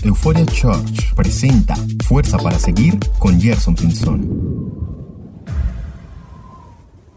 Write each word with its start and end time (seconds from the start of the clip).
Euphoria 0.00 0.46
Church 0.46 1.14
presenta 1.14 1.74
Fuerza 2.06 2.38
para 2.38 2.58
Seguir 2.58 2.98
con 3.18 3.40
Gerson 3.40 3.74
Pinzón. 3.74 4.72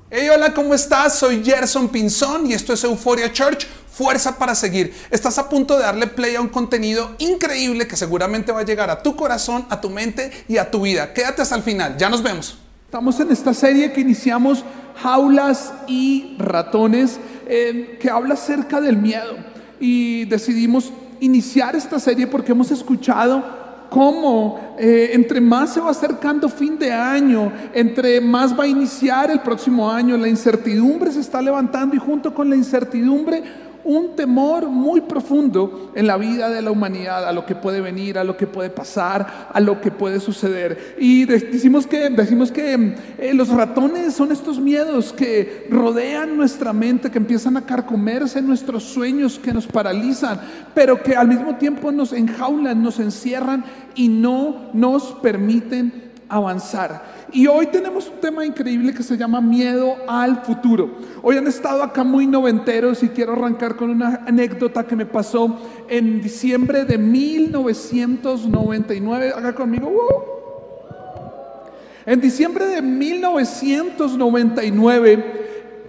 Hey, 0.09 0.27
hola, 0.33 0.53
¿cómo 0.53 0.73
estás? 0.73 1.17
Soy 1.17 1.43
Gerson 1.43 1.89
Pinzón 1.89 2.47
y 2.47 2.53
esto 2.53 2.73
es 2.73 2.83
Euphoria 2.83 3.31
Church, 3.31 3.65
Fuerza 3.91 4.37
para 4.37 4.53
Seguir. 4.53 4.93
Estás 5.09 5.37
a 5.37 5.49
punto 5.49 5.77
de 5.77 5.83
darle 5.83 6.07
play 6.07 6.35
a 6.35 6.41
un 6.41 6.49
contenido 6.49 7.15
increíble 7.19 7.87
que 7.87 7.95
seguramente 7.95 8.51
va 8.51 8.59
a 8.59 8.65
llegar 8.65 8.89
a 8.89 9.01
tu 9.01 9.15
corazón, 9.15 9.65
a 9.69 9.81
tu 9.81 9.89
mente 9.89 10.31
y 10.47 10.57
a 10.57 10.69
tu 10.69 10.81
vida. 10.81 11.13
Quédate 11.13 11.41
hasta 11.41 11.55
el 11.55 11.63
final, 11.63 11.97
ya 11.97 12.09
nos 12.09 12.21
vemos. 12.21 12.57
Estamos 12.85 13.19
en 13.19 13.31
esta 13.31 13.53
serie 13.53 13.91
que 13.91 14.01
iniciamos 14.01 14.63
Jaulas 15.01 15.73
y 15.87 16.35
Ratones, 16.37 17.19
eh, 17.47 17.97
que 17.99 18.09
habla 18.09 18.35
acerca 18.35 18.79
del 18.79 18.97
miedo. 18.97 19.35
Y 19.79 20.25
decidimos 20.25 20.91
iniciar 21.25 21.75
esta 21.75 21.99
serie 21.99 22.27
porque 22.27 22.51
hemos 22.51 22.71
escuchado 22.71 23.43
cómo 23.89 24.75
eh, 24.77 25.11
entre 25.13 25.39
más 25.39 25.73
se 25.73 25.79
va 25.79 25.91
acercando 25.91 26.49
fin 26.49 26.77
de 26.77 26.91
año, 26.91 27.51
entre 27.73 28.19
más 28.19 28.57
va 28.57 28.63
a 28.63 28.67
iniciar 28.67 29.31
el 29.31 29.39
próximo 29.39 29.89
año, 29.89 30.17
la 30.17 30.27
incertidumbre 30.27 31.11
se 31.11 31.19
está 31.19 31.41
levantando 31.41 31.95
y 31.95 31.99
junto 31.99 32.33
con 32.33 32.49
la 32.49 32.55
incertidumbre 32.55 33.43
un 33.85 34.15
temor 34.15 34.67
muy 34.67 35.01
profundo 35.01 35.91
en 35.95 36.07
la 36.07 36.17
vida 36.17 36.49
de 36.49 36.61
la 36.61 36.71
humanidad, 36.71 37.27
a 37.27 37.31
lo 37.31 37.45
que 37.45 37.55
puede 37.55 37.81
venir, 37.81 38.17
a 38.17 38.23
lo 38.23 38.35
que 38.35 38.47
puede 38.47 38.71
pasar, 38.71 39.49
a 39.53 39.59
lo 39.59 39.79
que 39.79 39.91
puede 39.91 40.19
suceder. 40.19 40.95
Y 40.99 41.25
decimos 41.25 41.85
que, 41.85 42.09
decimos 42.09 42.51
que 42.51 42.95
eh, 43.19 43.33
los 43.33 43.49
ratones 43.49 44.13
son 44.13 44.31
estos 44.31 44.59
miedos 44.59 45.13
que 45.13 45.67
rodean 45.69 46.35
nuestra 46.35 46.73
mente, 46.73 47.11
que 47.11 47.19
empiezan 47.19 47.57
a 47.57 47.65
carcomerse 47.65 48.41
nuestros 48.41 48.83
sueños, 48.83 49.39
que 49.39 49.53
nos 49.53 49.67
paralizan, 49.67 50.41
pero 50.73 51.01
que 51.01 51.15
al 51.15 51.27
mismo 51.27 51.55
tiempo 51.55 51.91
nos 51.91 52.11
enjaulan, 52.11 52.81
nos 52.81 52.99
encierran 52.99 53.63
y 53.93 54.07
no 54.07 54.71
nos 54.73 55.13
permiten 55.21 56.05
avanzar. 56.27 57.24
Y 57.31 57.47
hoy 57.47 57.67
tenemos 57.67 58.07
un 58.07 58.19
tema 58.21 58.45
increíble 58.45 58.93
que 58.93 59.03
se 59.03 59.17
llama 59.17 59.41
miedo 59.41 59.97
al 60.07 60.43
futuro. 60.43 60.91
Hoy 61.21 61.35
han 61.37 61.47
estado 61.47 61.83
acá 61.83 62.03
muy 62.03 62.27
noventeros 62.27 63.01
y 63.03 63.09
quiero 63.09 63.33
arrancar 63.33 63.75
con 63.75 63.89
una 63.89 64.21
anécdota 64.25 64.85
que 64.85 64.95
me 64.95 65.05
pasó 65.05 65.59
en 65.89 66.21
diciembre 66.21 66.85
de 66.85 66.97
1999. 66.97 69.33
Acá 69.35 69.53
conmigo. 69.53 70.31
En 72.05 72.21
diciembre 72.21 72.67
de 72.67 72.81
1999 72.81 75.43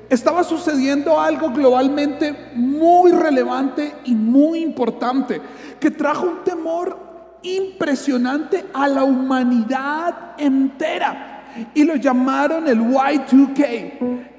estaba 0.09 0.43
sucediendo 0.45 1.21
algo 1.21 1.51
globalmente 1.51 2.35
muy 2.55 3.11
relevante 3.13 3.93
y 4.05 4.15
muy 4.15 4.61
importante 4.61 5.43
que 5.79 5.91
trajo 5.91 6.27
un 6.27 6.45
temor 6.45 7.06
impresionante 7.47 8.65
a 8.73 8.89
la 8.89 9.05
humanidad 9.05 10.35
entera. 10.39 11.45
Y 11.75 11.85
lo 11.85 11.97
llamaron 11.97 12.69
el 12.69 12.81
Y2K, 12.81 13.93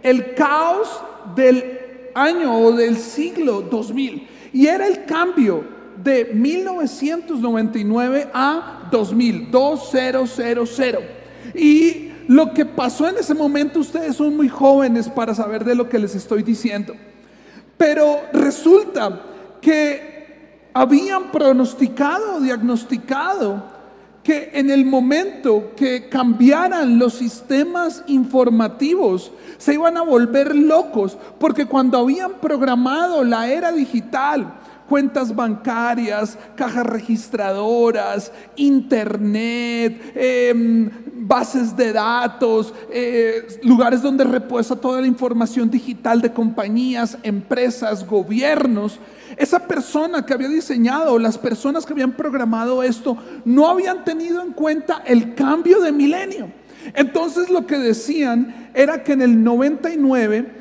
el 0.04 0.36
caos 0.36 1.02
del 1.36 1.80
año 2.14 2.60
o 2.60 2.72
del 2.72 2.98
siglo 2.98 3.62
2000. 3.62 4.28
Y 4.54 4.68
era 4.68 4.86
el 4.88 5.06
cambio 5.06 5.64
de 6.04 6.26
1999 6.34 8.30
a 8.34 8.88
2000, 8.92 9.52
2000. 9.52 11.00
Y 11.56 12.12
lo 12.28 12.54
que 12.54 12.66
pasó 12.66 13.08
en 13.08 13.18
ese 13.18 13.34
momento, 13.34 13.80
ustedes 13.80 14.16
son 14.16 14.36
muy 14.36 14.50
jóvenes 14.50 15.10
para 15.10 15.34
saber 15.34 15.64
de 15.64 15.76
lo 15.76 15.90
que 15.90 15.98
les 15.98 16.14
estoy 16.14 16.44
diciendo. 16.44 16.94
Pero 17.78 18.22
resulta 18.34 19.22
que 19.62 20.17
habían 20.78 21.32
pronosticado, 21.32 22.40
diagnosticado 22.40 23.64
que 24.24 24.52
en 24.54 24.70
el 24.70 24.86
momento 24.86 25.72
que 25.76 26.08
cambiaran 26.08 27.00
los 27.00 27.16
sistemas 27.16 28.04
informativos, 28.08 29.32
se 29.58 29.74
iban 29.74 29.98
a 29.98 30.04
volver 30.04 30.56
locos, 30.56 31.18
porque 31.40 31.66
cuando 31.66 31.98
habían 31.98 32.34
programado 32.34 33.24
la 33.24 33.48
era 33.48 33.72
digital, 33.72 34.54
cuentas 34.88 35.36
bancarias, 35.36 36.38
cajas 36.56 36.86
registradoras, 36.86 38.32
internet, 38.56 40.14
em, 40.16 40.90
bases 41.28 41.76
de 41.76 41.94
datos, 41.94 42.74
eh, 42.92 43.60
lugares 43.64 44.02
donde 44.02 44.24
reposa 44.24 44.76
toda 44.76 45.02
la 45.02 45.08
información 45.08 45.70
digital 45.70 46.22
de 46.22 46.32
compañías, 46.32 47.18
empresas, 47.24 48.08
gobiernos. 48.08 49.00
Esa 49.36 49.60
persona 49.60 50.26
que 50.26 50.34
había 50.34 50.48
diseñado, 50.48 51.20
las 51.20 51.38
personas 51.38 51.86
que 51.86 51.94
habían 51.94 52.14
programado 52.14 52.82
esto, 52.82 53.18
no 53.44 53.68
habían 53.68 54.06
tenido 54.06 54.42
en 54.42 54.54
cuenta 54.54 55.04
el 55.06 55.36
cambio 55.36 55.82
de 55.82 55.92
milenio. 55.92 56.48
Entonces 56.94 57.50
lo 57.50 57.68
que 57.68 57.78
decían 57.78 58.70
era 58.74 59.04
que 59.04 59.14
en 59.14 59.22
el 59.22 59.44
99 59.44 60.57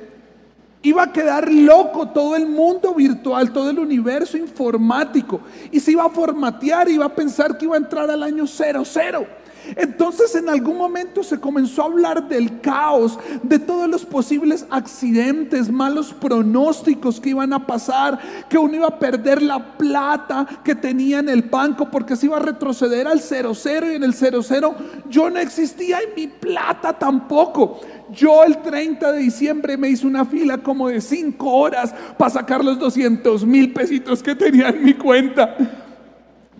iba 0.82 1.02
a 1.02 1.12
quedar 1.12 1.50
loco 1.50 2.08
todo 2.08 2.36
el 2.36 2.46
mundo 2.46 2.94
virtual, 2.94 3.52
todo 3.52 3.70
el 3.70 3.78
universo 3.78 4.36
informático, 4.36 5.40
y 5.70 5.80
se 5.80 5.92
iba 5.92 6.04
a 6.04 6.10
formatear, 6.10 6.88
iba 6.88 7.06
a 7.06 7.14
pensar 7.14 7.58
que 7.58 7.64
iba 7.64 7.74
a 7.74 7.78
entrar 7.78 8.10
al 8.10 8.22
año 8.22 8.46
00. 8.46 9.26
Entonces 9.74 10.34
en 10.34 10.48
algún 10.48 10.76
momento 10.76 11.22
se 11.22 11.40
comenzó 11.40 11.82
a 11.82 11.86
hablar 11.86 12.28
del 12.28 12.60
caos, 12.60 13.18
de 13.42 13.58
todos 13.58 13.88
los 13.88 14.04
posibles 14.04 14.66
accidentes, 14.70 15.70
malos 15.70 16.14
pronósticos 16.14 17.20
que 17.20 17.30
iban 17.30 17.52
a 17.52 17.66
pasar, 17.66 18.18
que 18.48 18.58
uno 18.58 18.76
iba 18.76 18.86
a 18.86 18.98
perder 18.98 19.42
la 19.42 19.76
plata 19.76 20.46
que 20.62 20.74
tenía 20.74 21.18
en 21.18 21.28
el 21.28 21.42
banco 21.42 21.90
porque 21.90 22.16
se 22.16 22.26
iba 22.26 22.36
a 22.36 22.40
retroceder 22.40 23.08
al 23.08 23.20
00 23.20 23.92
y 23.92 23.94
en 23.94 24.04
el 24.04 24.14
00 24.14 24.74
yo 25.08 25.30
no 25.30 25.38
existía 25.38 25.98
y 26.02 26.20
mi 26.20 26.26
plata 26.28 26.92
tampoco. 26.92 27.80
Yo 28.12 28.44
el 28.44 28.58
30 28.58 29.12
de 29.12 29.18
diciembre 29.18 29.76
me 29.76 29.88
hice 29.88 30.06
una 30.06 30.24
fila 30.24 30.58
como 30.58 30.88
de 30.88 31.00
5 31.00 31.50
horas 31.50 31.94
para 32.16 32.30
sacar 32.30 32.64
los 32.64 32.78
200 32.78 33.44
mil 33.44 33.72
pesitos 33.72 34.22
que 34.22 34.34
tenía 34.34 34.68
en 34.68 34.84
mi 34.84 34.94
cuenta 34.94 35.56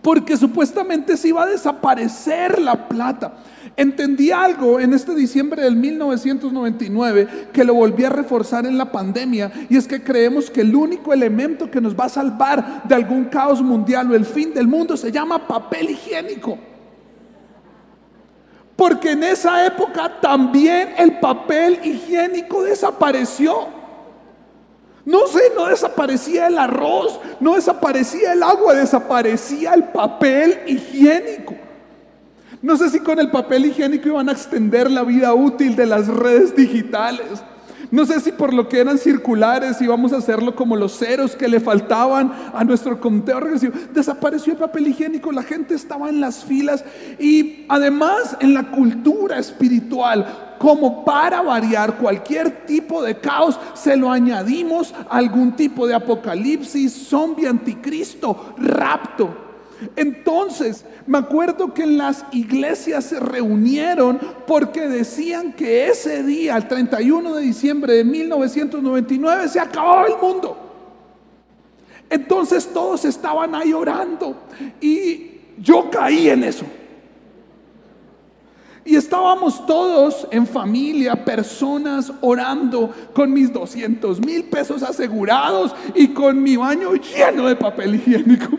porque 0.07 0.37
supuestamente 0.37 1.17
se 1.17 1.31
iba 1.31 1.43
a 1.43 1.47
desaparecer 1.47 2.61
la 2.61 2.87
plata. 2.87 3.39
Entendí 3.77 4.31
algo 4.31 4.79
en 4.79 4.93
este 4.93 5.13
diciembre 5.17 5.63
del 5.63 5.75
1999 5.75 7.49
que 7.53 7.65
lo 7.65 7.75
volví 7.75 8.05
a 8.05 8.11
reforzar 8.11 8.67
en 8.67 8.79
la 8.79 8.93
pandemia 8.93 9.51
y 9.69 9.77
es 9.77 9.89
que 9.89 10.05
creemos 10.05 10.49
que 10.49 10.61
el 10.61 10.77
único 10.77 11.13
elemento 11.13 11.69
que 11.69 11.81
nos 11.81 11.99
va 11.99 12.05
a 12.05 12.09
salvar 12.09 12.85
de 12.85 12.95
algún 12.95 13.25
caos 13.25 13.61
mundial 13.61 14.09
o 14.13 14.15
el 14.15 14.25
fin 14.25 14.55
del 14.55 14.69
mundo 14.69 14.97
se 14.97 15.11
llama 15.11 15.45
papel 15.45 15.91
higiénico. 15.91 16.57
Porque 18.77 19.11
en 19.11 19.25
esa 19.25 19.67
época 19.67 20.21
también 20.21 20.91
el 20.99 21.19
papel 21.19 21.81
higiénico 21.83 22.63
desapareció. 22.63 23.76
No 25.07 25.29
sé, 25.29 25.41
no 25.55 25.67
desaparecía 25.67 26.49
el 26.49 26.59
arroz, 26.59 27.21
no 27.39 27.55
desaparecía 27.55 28.33
el 28.33 28.43
agua, 28.43 28.75
desaparecía 28.75 29.73
el 29.73 29.85
papel 29.85 30.59
higiénico. 30.67 31.55
No 32.61 32.77
sé 32.77 32.91
si 32.91 32.99
con 32.99 33.21
el 33.21 33.31
papel 33.31 33.67
higiénico 33.67 34.09
iban 34.09 34.29
a 34.29 34.33
extender 34.33 34.91
la 34.91 35.05
vida 35.05 35.33
útil 35.33 35.77
de 35.77 35.87
las 35.87 36.09
redes 36.09 36.57
digitales. 36.57 37.41
No 37.91 38.05
sé 38.05 38.21
si 38.21 38.33
por 38.33 38.53
lo 38.53 38.69
que 38.69 38.81
eran 38.81 38.99
circulares 38.99 39.81
íbamos 39.81 40.13
a 40.13 40.19
hacerlo 40.19 40.55
como 40.55 40.77
los 40.77 40.99
ceros 40.99 41.37
que 41.37 41.49
le 41.49 41.61
faltaban 41.61 42.33
a 42.53 42.65
nuestro 42.65 43.01
conteo 43.01 43.41
regresivo. 43.41 43.75
Desapareció 43.93 44.53
el 44.53 44.59
papel 44.59 44.89
higiénico, 44.89 45.33
la 45.33 45.43
gente 45.43 45.75
estaba 45.75 46.09
en 46.09 46.21
las 46.21 46.45
filas 46.45 46.85
y 47.19 47.65
además 47.69 48.37
en 48.41 48.55
la 48.55 48.71
cultura 48.71 49.39
espiritual 49.39 50.27
como 50.59 51.05
para 51.05 51.43
variar 51.43 51.99
cualquier 51.99 52.65
tipo 52.67 53.03
de 53.03 53.19
caos, 53.19 53.59
se 53.75 53.97
lo 53.97 54.11
añadimos 54.11 54.95
a 55.11 55.17
algún 55.17 55.53
tipo 55.55 55.87
de 55.87 55.95
apocalipsis, 55.95 56.93
zombie, 57.09 57.47
anticristo, 57.47 58.55
rapto. 58.57 59.46
Entonces, 59.95 60.85
me 61.07 61.19
acuerdo 61.19 61.75
que 61.75 61.83
en 61.83 61.99
las 61.99 62.25
iglesias 62.33 63.05
se 63.05 63.21
reunieron 63.21 64.19
porque 64.47 64.89
decían 64.89 65.53
que 65.53 65.89
ese 65.89 66.23
día, 66.23 66.57
el 66.57 66.67
31 66.67 67.35
de 67.35 67.43
diciembre 67.43 67.95
de 67.95 68.05
1999, 68.05 69.49
se 69.49 69.61
acababa 69.61 70.07
el 70.07 70.17
mundo. 70.17 70.57
Entonces 72.09 72.73
todos 72.73 73.05
estaban 73.05 73.55
ahí 73.55 73.73
orando 73.73 74.37
y 74.81 75.41
yo 75.59 75.91
caí 75.91 76.29
en 76.29 76.45
eso. 76.45 76.65
Y 78.85 78.95
estábamos 78.95 79.67
todos 79.67 80.29
en 80.31 80.47
familia, 80.47 81.25
personas 81.25 82.13
orando 82.21 82.95
con 83.13 83.33
mis 83.33 83.53
200 83.53 84.25
mil 84.25 84.45
pesos 84.45 84.85
asegurados 84.85 85.75
y 85.97 86.09
con 86.09 86.41
mi 86.41 86.57
baño 86.57 86.95
lleno 86.95 87.49
de 87.49 87.57
papel 87.57 87.97
higiénico. 87.97 88.57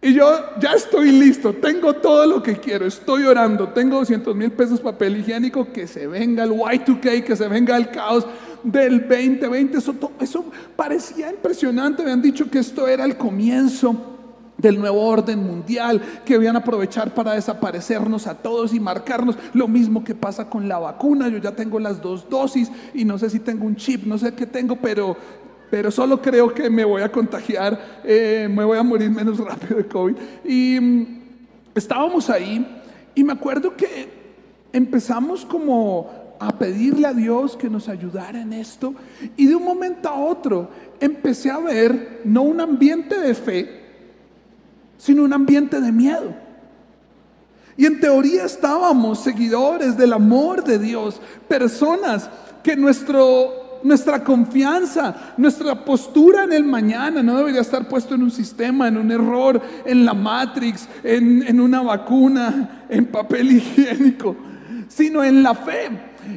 Y 0.00 0.14
yo 0.14 0.26
ya 0.60 0.72
estoy 0.74 1.10
listo, 1.10 1.52
tengo 1.54 1.92
todo 1.94 2.24
lo 2.24 2.40
que 2.40 2.56
quiero, 2.56 2.86
estoy 2.86 3.24
orando, 3.24 3.68
tengo 3.70 3.98
200 3.98 4.34
mil 4.36 4.52
pesos 4.52 4.80
papel 4.80 5.16
higiénico, 5.16 5.72
que 5.72 5.88
se 5.88 6.06
venga 6.06 6.44
el 6.44 6.52
Y2K, 6.52 7.24
que 7.24 7.34
se 7.34 7.48
venga 7.48 7.76
el 7.76 7.90
caos 7.90 8.24
del 8.62 9.00
2020. 9.00 9.76
Eso, 9.76 9.94
eso 10.20 10.44
parecía 10.76 11.30
impresionante, 11.30 12.04
me 12.04 12.12
han 12.12 12.22
dicho 12.22 12.48
que 12.48 12.60
esto 12.60 12.86
era 12.86 13.04
el 13.04 13.16
comienzo 13.16 14.18
del 14.56 14.78
nuevo 14.78 15.00
orden 15.00 15.42
mundial 15.42 16.02
que 16.24 16.36
van 16.36 16.56
a 16.56 16.60
aprovechar 16.60 17.14
para 17.14 17.32
desaparecernos 17.32 18.26
a 18.26 18.34
todos 18.34 18.74
y 18.74 18.80
marcarnos. 18.80 19.36
Lo 19.54 19.68
mismo 19.68 20.04
que 20.04 20.14
pasa 20.14 20.50
con 20.50 20.68
la 20.68 20.78
vacuna. 20.78 21.28
Yo 21.28 21.38
ya 21.38 21.52
tengo 21.52 21.78
las 21.78 22.02
dos 22.02 22.28
dosis 22.28 22.70
y 22.92 23.04
no 23.04 23.18
sé 23.18 23.30
si 23.30 23.38
tengo 23.38 23.64
un 23.64 23.76
chip, 23.76 24.04
no 24.04 24.18
sé 24.18 24.34
qué 24.34 24.46
tengo, 24.46 24.76
pero, 24.76 25.16
pero 25.70 25.90
solo 25.90 26.20
creo 26.20 26.52
que 26.52 26.70
me 26.70 26.84
voy 26.84 27.02
a 27.02 27.12
contagiar, 27.12 28.00
eh, 28.04 28.48
me 28.50 28.64
voy 28.64 28.78
a 28.78 28.82
morir 28.82 29.10
menos 29.10 29.38
rápido 29.44 29.76
de 29.76 29.86
COVID. 29.86 30.16
Y 30.44 30.78
mm, 30.80 31.06
estábamos 31.74 32.30
ahí 32.30 32.66
y 33.14 33.24
me 33.24 33.32
acuerdo 33.32 33.76
que 33.76 34.08
empezamos 34.72 35.44
como 35.44 36.36
a 36.40 36.56
pedirle 36.56 37.06
a 37.06 37.12
Dios 37.12 37.56
que 37.56 37.68
nos 37.68 37.88
ayudara 37.88 38.40
en 38.40 38.52
esto 38.52 38.94
y 39.36 39.46
de 39.46 39.56
un 39.56 39.64
momento 39.64 40.08
a 40.08 40.14
otro 40.14 40.70
empecé 41.00 41.50
a 41.50 41.58
ver 41.58 42.20
no 42.24 42.42
un 42.42 42.60
ambiente 42.60 43.18
de 43.18 43.34
fe, 43.34 43.80
sino 44.98 45.24
un 45.24 45.32
ambiente 45.32 45.80
de 45.80 45.92
miedo. 45.92 46.34
Y 47.76 47.86
en 47.86 48.00
teoría 48.00 48.44
estábamos 48.44 49.20
seguidores 49.20 49.96
del 49.96 50.12
amor 50.12 50.64
de 50.64 50.80
Dios, 50.80 51.20
personas 51.46 52.28
que 52.62 52.74
nuestro, 52.76 53.52
nuestra 53.82 54.22
confianza, 54.24 55.34
nuestra 55.36 55.84
postura 55.84 56.44
en 56.44 56.52
el 56.52 56.64
mañana 56.64 57.22
no 57.22 57.36
debería 57.36 57.60
estar 57.60 57.88
puesto 57.88 58.14
en 58.14 58.22
un 58.22 58.30
sistema, 58.30 58.88
en 58.88 58.96
un 58.96 59.10
error, 59.10 59.60
en 59.84 60.04
la 60.04 60.14
Matrix, 60.14 60.88
en, 61.02 61.42
en 61.46 61.60
una 61.60 61.82
vacuna, 61.82 62.84
en 62.88 63.06
papel 63.06 63.52
higiénico, 63.56 64.36
sino 64.88 65.22
en 65.22 65.42
la 65.42 65.54
fe. 65.54 65.88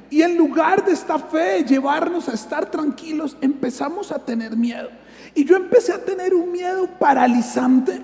Y 0.10 0.22
en 0.22 0.38
lugar 0.38 0.86
de 0.86 0.94
esta 0.94 1.20
fe 1.20 1.64
llevarnos 1.64 2.30
a 2.30 2.34
estar 2.34 2.70
tranquilos, 2.70 3.36
empezamos 3.42 4.12
a 4.12 4.20
tener 4.20 4.56
miedo. 4.56 4.90
Y 5.36 5.46
yo 5.46 5.56
empecé 5.56 5.94
a 5.94 6.04
tener 6.04 6.34
un 6.34 6.52
miedo 6.52 6.88
paralizante 7.00 8.02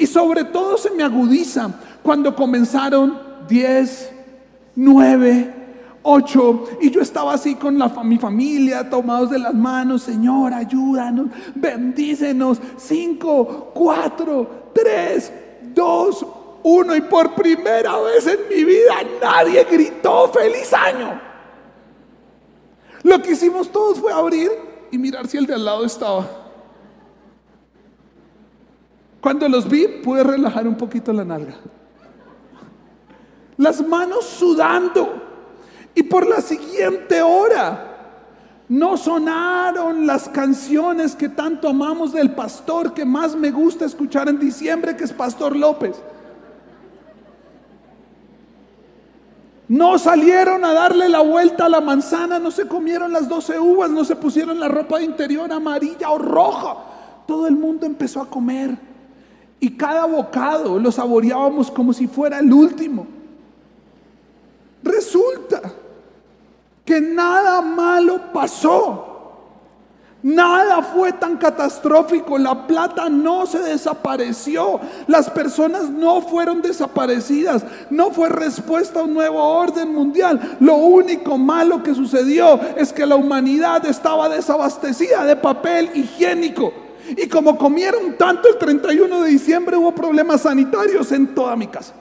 y 0.00 0.06
sobre 0.06 0.44
todo 0.44 0.78
se 0.78 0.90
me 0.92 1.02
agudiza 1.02 1.70
cuando 2.02 2.34
comenzaron 2.34 3.20
10, 3.48 4.10
9, 4.74 5.54
8 6.02 6.64
y 6.80 6.90
yo 6.90 7.00
estaba 7.00 7.34
así 7.34 7.54
con 7.56 7.78
la, 7.78 7.88
mi 8.02 8.18
familia 8.18 8.88
tomados 8.88 9.30
de 9.30 9.38
las 9.38 9.54
manos, 9.54 10.02
Señor, 10.02 10.52
ayúdanos, 10.54 11.26
bendícenos. 11.54 12.60
5, 12.76 13.72
4, 13.74 14.50
3, 14.72 15.32
2, 15.74 16.26
1 16.62 16.96
y 16.96 17.00
por 17.02 17.34
primera 17.34 17.98
vez 17.98 18.26
en 18.26 18.38
mi 18.48 18.64
vida 18.64 18.94
nadie 19.20 19.64
gritó 19.64 20.28
feliz 20.28 20.72
año. 20.72 21.20
Lo 23.02 23.20
que 23.22 23.32
hicimos 23.32 23.70
todos 23.70 23.98
fue 23.98 24.12
abrir 24.12 24.50
y 24.90 24.98
mirar 24.98 25.26
si 25.26 25.36
el 25.36 25.46
de 25.46 25.54
al 25.54 25.64
lado 25.64 25.84
estaba. 25.84 26.26
Cuando 29.20 29.48
los 29.48 29.68
vi, 29.68 29.86
pude 29.86 30.22
relajar 30.22 30.66
un 30.66 30.76
poquito 30.76 31.12
la 31.12 31.24
nalga. 31.24 31.56
Las 33.58 33.86
manos 33.86 34.24
sudando. 34.24 35.29
Y 36.00 36.02
por 36.04 36.26
la 36.26 36.40
siguiente 36.40 37.20
hora 37.20 37.78
no 38.70 38.96
sonaron 38.96 40.06
las 40.06 40.30
canciones 40.30 41.14
que 41.14 41.28
tanto 41.28 41.68
amamos 41.68 42.14
del 42.14 42.30
pastor 42.30 42.94
que 42.94 43.04
más 43.04 43.36
me 43.36 43.50
gusta 43.50 43.84
escuchar 43.84 44.26
en 44.30 44.38
diciembre, 44.38 44.96
que 44.96 45.04
es 45.04 45.12
Pastor 45.12 45.54
López. 45.54 46.00
No 49.68 49.98
salieron 49.98 50.64
a 50.64 50.72
darle 50.72 51.06
la 51.10 51.20
vuelta 51.20 51.66
a 51.66 51.68
la 51.68 51.82
manzana, 51.82 52.38
no 52.38 52.50
se 52.50 52.66
comieron 52.66 53.12
las 53.12 53.28
12 53.28 53.60
uvas, 53.60 53.90
no 53.90 54.02
se 54.02 54.16
pusieron 54.16 54.58
la 54.58 54.68
ropa 54.68 55.00
de 55.00 55.04
interior 55.04 55.52
amarilla 55.52 56.08
o 56.08 56.16
roja. 56.16 56.76
Todo 57.26 57.46
el 57.46 57.56
mundo 57.56 57.84
empezó 57.84 58.22
a 58.22 58.30
comer. 58.30 58.74
Y 59.60 59.72
cada 59.72 60.06
bocado 60.06 60.78
lo 60.78 60.90
saboreábamos 60.90 61.70
como 61.70 61.92
si 61.92 62.06
fuera 62.06 62.38
el 62.38 62.50
último. 62.50 63.06
Resulta 64.82 65.60
nada 67.00 67.60
malo 67.60 68.32
pasó. 68.32 69.06
Nada 70.22 70.82
fue 70.82 71.14
tan 71.14 71.38
catastrófico, 71.38 72.36
la 72.36 72.66
plata 72.66 73.08
no 73.08 73.46
se 73.46 73.60
desapareció, 73.60 74.78
las 75.06 75.30
personas 75.30 75.88
no 75.88 76.20
fueron 76.20 76.60
desaparecidas, 76.60 77.64
no 77.88 78.10
fue 78.10 78.28
respuesta 78.28 79.00
a 79.00 79.04
un 79.04 79.14
nuevo 79.14 79.42
orden 79.42 79.94
mundial. 79.94 80.58
Lo 80.60 80.74
único 80.74 81.38
malo 81.38 81.82
que 81.82 81.94
sucedió 81.94 82.60
es 82.76 82.92
que 82.92 83.06
la 83.06 83.16
humanidad 83.16 83.86
estaba 83.86 84.28
desabastecida 84.28 85.24
de 85.24 85.36
papel 85.36 85.90
higiénico. 85.94 86.70
Y 87.16 87.26
como 87.26 87.56
comieron 87.56 88.18
tanto 88.18 88.46
el 88.50 88.58
31 88.58 89.22
de 89.22 89.30
diciembre 89.30 89.78
hubo 89.78 89.94
problemas 89.94 90.42
sanitarios 90.42 91.10
en 91.12 91.34
toda 91.34 91.56
mi 91.56 91.66
casa. 91.66 91.94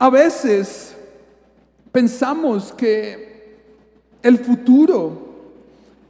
A 0.00 0.10
veces 0.10 0.97
pensamos 1.98 2.72
que 2.76 3.58
el 4.22 4.38
futuro 4.38 5.50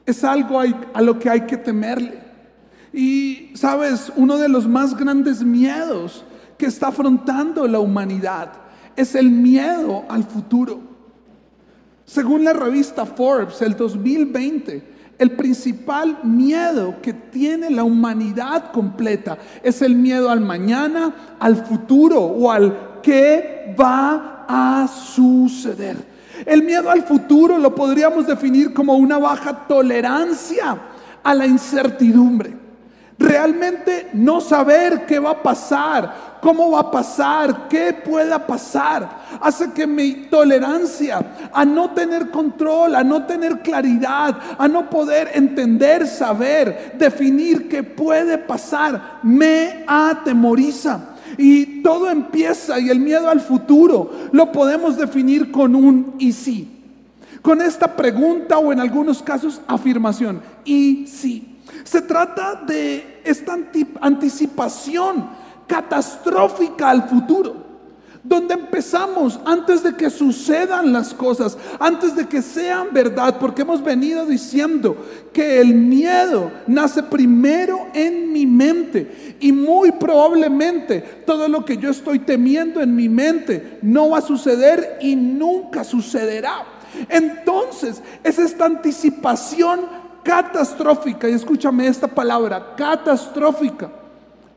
es 0.04 0.22
algo 0.22 0.60
a 0.60 1.00
lo 1.00 1.18
que 1.18 1.30
hay 1.30 1.46
que 1.46 1.56
temerle. 1.56 2.18
Y 2.92 3.52
sabes, 3.54 4.12
uno 4.14 4.36
de 4.36 4.50
los 4.50 4.68
más 4.68 4.94
grandes 4.94 5.42
miedos 5.42 6.26
que 6.58 6.66
está 6.66 6.88
afrontando 6.88 7.66
la 7.66 7.78
humanidad 7.78 8.52
es 8.96 9.14
el 9.14 9.30
miedo 9.30 10.04
al 10.10 10.24
futuro. 10.24 10.78
Según 12.04 12.44
la 12.44 12.52
revista 12.52 13.06
Forbes, 13.06 13.62
el 13.62 13.74
2020, 13.74 14.82
el 15.18 15.30
principal 15.36 16.18
miedo 16.22 16.96
que 17.00 17.14
tiene 17.14 17.70
la 17.70 17.84
humanidad 17.84 18.72
completa 18.72 19.38
es 19.62 19.80
el 19.80 19.94
miedo 19.94 20.28
al 20.28 20.40
mañana, 20.42 21.36
al 21.40 21.64
futuro 21.64 22.20
o 22.20 22.50
al 22.52 23.00
qué 23.02 23.74
va 23.80 24.34
a 24.48 24.88
suceder. 24.88 25.96
El 26.46 26.62
miedo 26.62 26.90
al 26.90 27.02
futuro 27.02 27.58
lo 27.58 27.74
podríamos 27.74 28.26
definir 28.26 28.72
como 28.72 28.94
una 28.94 29.18
baja 29.18 29.66
tolerancia 29.68 30.78
a 31.22 31.34
la 31.34 31.46
incertidumbre. 31.46 32.56
Realmente 33.18 34.10
no 34.12 34.40
saber 34.40 35.04
qué 35.04 35.18
va 35.18 35.30
a 35.30 35.42
pasar, 35.42 36.38
cómo 36.40 36.70
va 36.70 36.80
a 36.80 36.90
pasar, 36.90 37.66
qué 37.68 37.92
pueda 37.92 38.46
pasar, 38.46 39.08
hace 39.40 39.72
que 39.72 39.88
mi 39.88 40.28
tolerancia 40.30 41.50
a 41.52 41.64
no 41.64 41.90
tener 41.90 42.30
control, 42.30 42.94
a 42.94 43.02
no 43.02 43.24
tener 43.26 43.58
claridad, 43.58 44.36
a 44.56 44.68
no 44.68 44.88
poder 44.88 45.32
entender, 45.34 46.06
saber, 46.06 46.94
definir 46.96 47.68
qué 47.68 47.82
puede 47.82 48.38
pasar, 48.38 49.18
me 49.24 49.84
atemoriza. 49.88 51.07
Y 51.38 51.82
todo 51.82 52.10
empieza 52.10 52.78
y 52.80 52.90
el 52.90 52.98
miedo 52.98 53.30
al 53.30 53.40
futuro 53.40 54.10
lo 54.32 54.50
podemos 54.50 54.96
definir 54.96 55.52
con 55.52 55.74
un 55.74 56.14
y 56.18 56.32
sí. 56.32 56.68
Con 57.40 57.62
esta 57.62 57.96
pregunta 57.96 58.58
o 58.58 58.72
en 58.72 58.80
algunos 58.80 59.22
casos 59.22 59.60
afirmación. 59.68 60.42
Y 60.64 61.06
sí. 61.06 61.56
Se 61.84 62.02
trata 62.02 62.56
de 62.66 63.20
esta 63.24 63.56
anticipación 64.00 65.28
catastrófica 65.66 66.90
al 66.90 67.08
futuro. 67.08 67.67
Donde 68.22 68.54
empezamos 68.54 69.38
antes 69.44 69.82
de 69.82 69.94
que 69.94 70.10
sucedan 70.10 70.92
las 70.92 71.14
cosas, 71.14 71.56
antes 71.78 72.16
de 72.16 72.26
que 72.26 72.42
sean 72.42 72.88
verdad, 72.92 73.38
porque 73.38 73.62
hemos 73.62 73.82
venido 73.82 74.26
diciendo 74.26 74.96
que 75.32 75.60
el 75.60 75.74
miedo 75.74 76.50
nace 76.66 77.02
primero 77.02 77.86
en 77.94 78.32
mi 78.32 78.44
mente 78.44 79.36
y 79.40 79.52
muy 79.52 79.92
probablemente 79.92 81.00
todo 81.24 81.48
lo 81.48 81.64
que 81.64 81.76
yo 81.76 81.90
estoy 81.90 82.18
temiendo 82.18 82.80
en 82.80 82.94
mi 82.94 83.08
mente 83.08 83.78
no 83.82 84.10
va 84.10 84.18
a 84.18 84.22
suceder 84.22 84.98
y 85.00 85.14
nunca 85.14 85.84
sucederá. 85.84 86.64
Entonces 87.08 88.02
es 88.24 88.38
esta 88.38 88.66
anticipación 88.66 89.80
catastrófica, 90.22 91.28
y 91.28 91.32
escúchame 91.32 91.86
esta 91.86 92.08
palabra, 92.08 92.74
catastrófica 92.76 93.90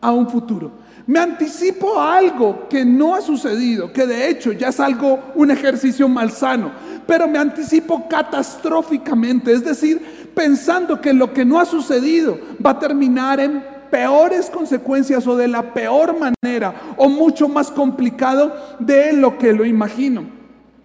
a 0.01 0.11
un 0.11 0.27
futuro. 0.29 0.71
Me 1.11 1.19
anticipo 1.19 1.99
a 1.99 2.15
algo 2.15 2.69
que 2.69 2.85
no 2.85 3.13
ha 3.15 3.19
sucedido, 3.19 3.91
que 3.91 4.07
de 4.07 4.29
hecho 4.29 4.53
ya 4.53 4.69
es 4.69 4.79
algo, 4.79 5.19
un 5.35 5.51
ejercicio 5.51 6.07
malsano, 6.07 6.71
pero 7.05 7.27
me 7.27 7.37
anticipo 7.37 8.07
catastróficamente, 8.07 9.51
es 9.51 9.61
decir, 9.61 10.31
pensando 10.33 11.01
que 11.01 11.11
lo 11.11 11.33
que 11.33 11.43
no 11.43 11.59
ha 11.59 11.65
sucedido 11.65 12.39
va 12.65 12.69
a 12.69 12.79
terminar 12.79 13.41
en 13.41 13.61
peores 13.91 14.49
consecuencias 14.49 15.27
o 15.27 15.35
de 15.35 15.49
la 15.49 15.73
peor 15.73 16.15
manera 16.17 16.93
o 16.95 17.09
mucho 17.09 17.49
más 17.49 17.69
complicado 17.69 18.55
de 18.79 19.11
lo 19.11 19.37
que 19.37 19.51
lo 19.51 19.65
imagino. 19.65 20.23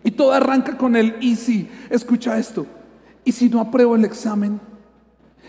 Y 0.03 0.11
todo 0.11 0.33
arranca 0.33 0.77
con 0.77 0.97
el 0.97 1.15
y 1.21 1.37
si, 1.37 1.71
escucha 1.89 2.37
esto, 2.37 2.67
y 3.25 3.31
si 3.31 3.49
no 3.49 3.61
apruebo 3.61 3.95
el 3.95 4.05
examen, 4.05 4.61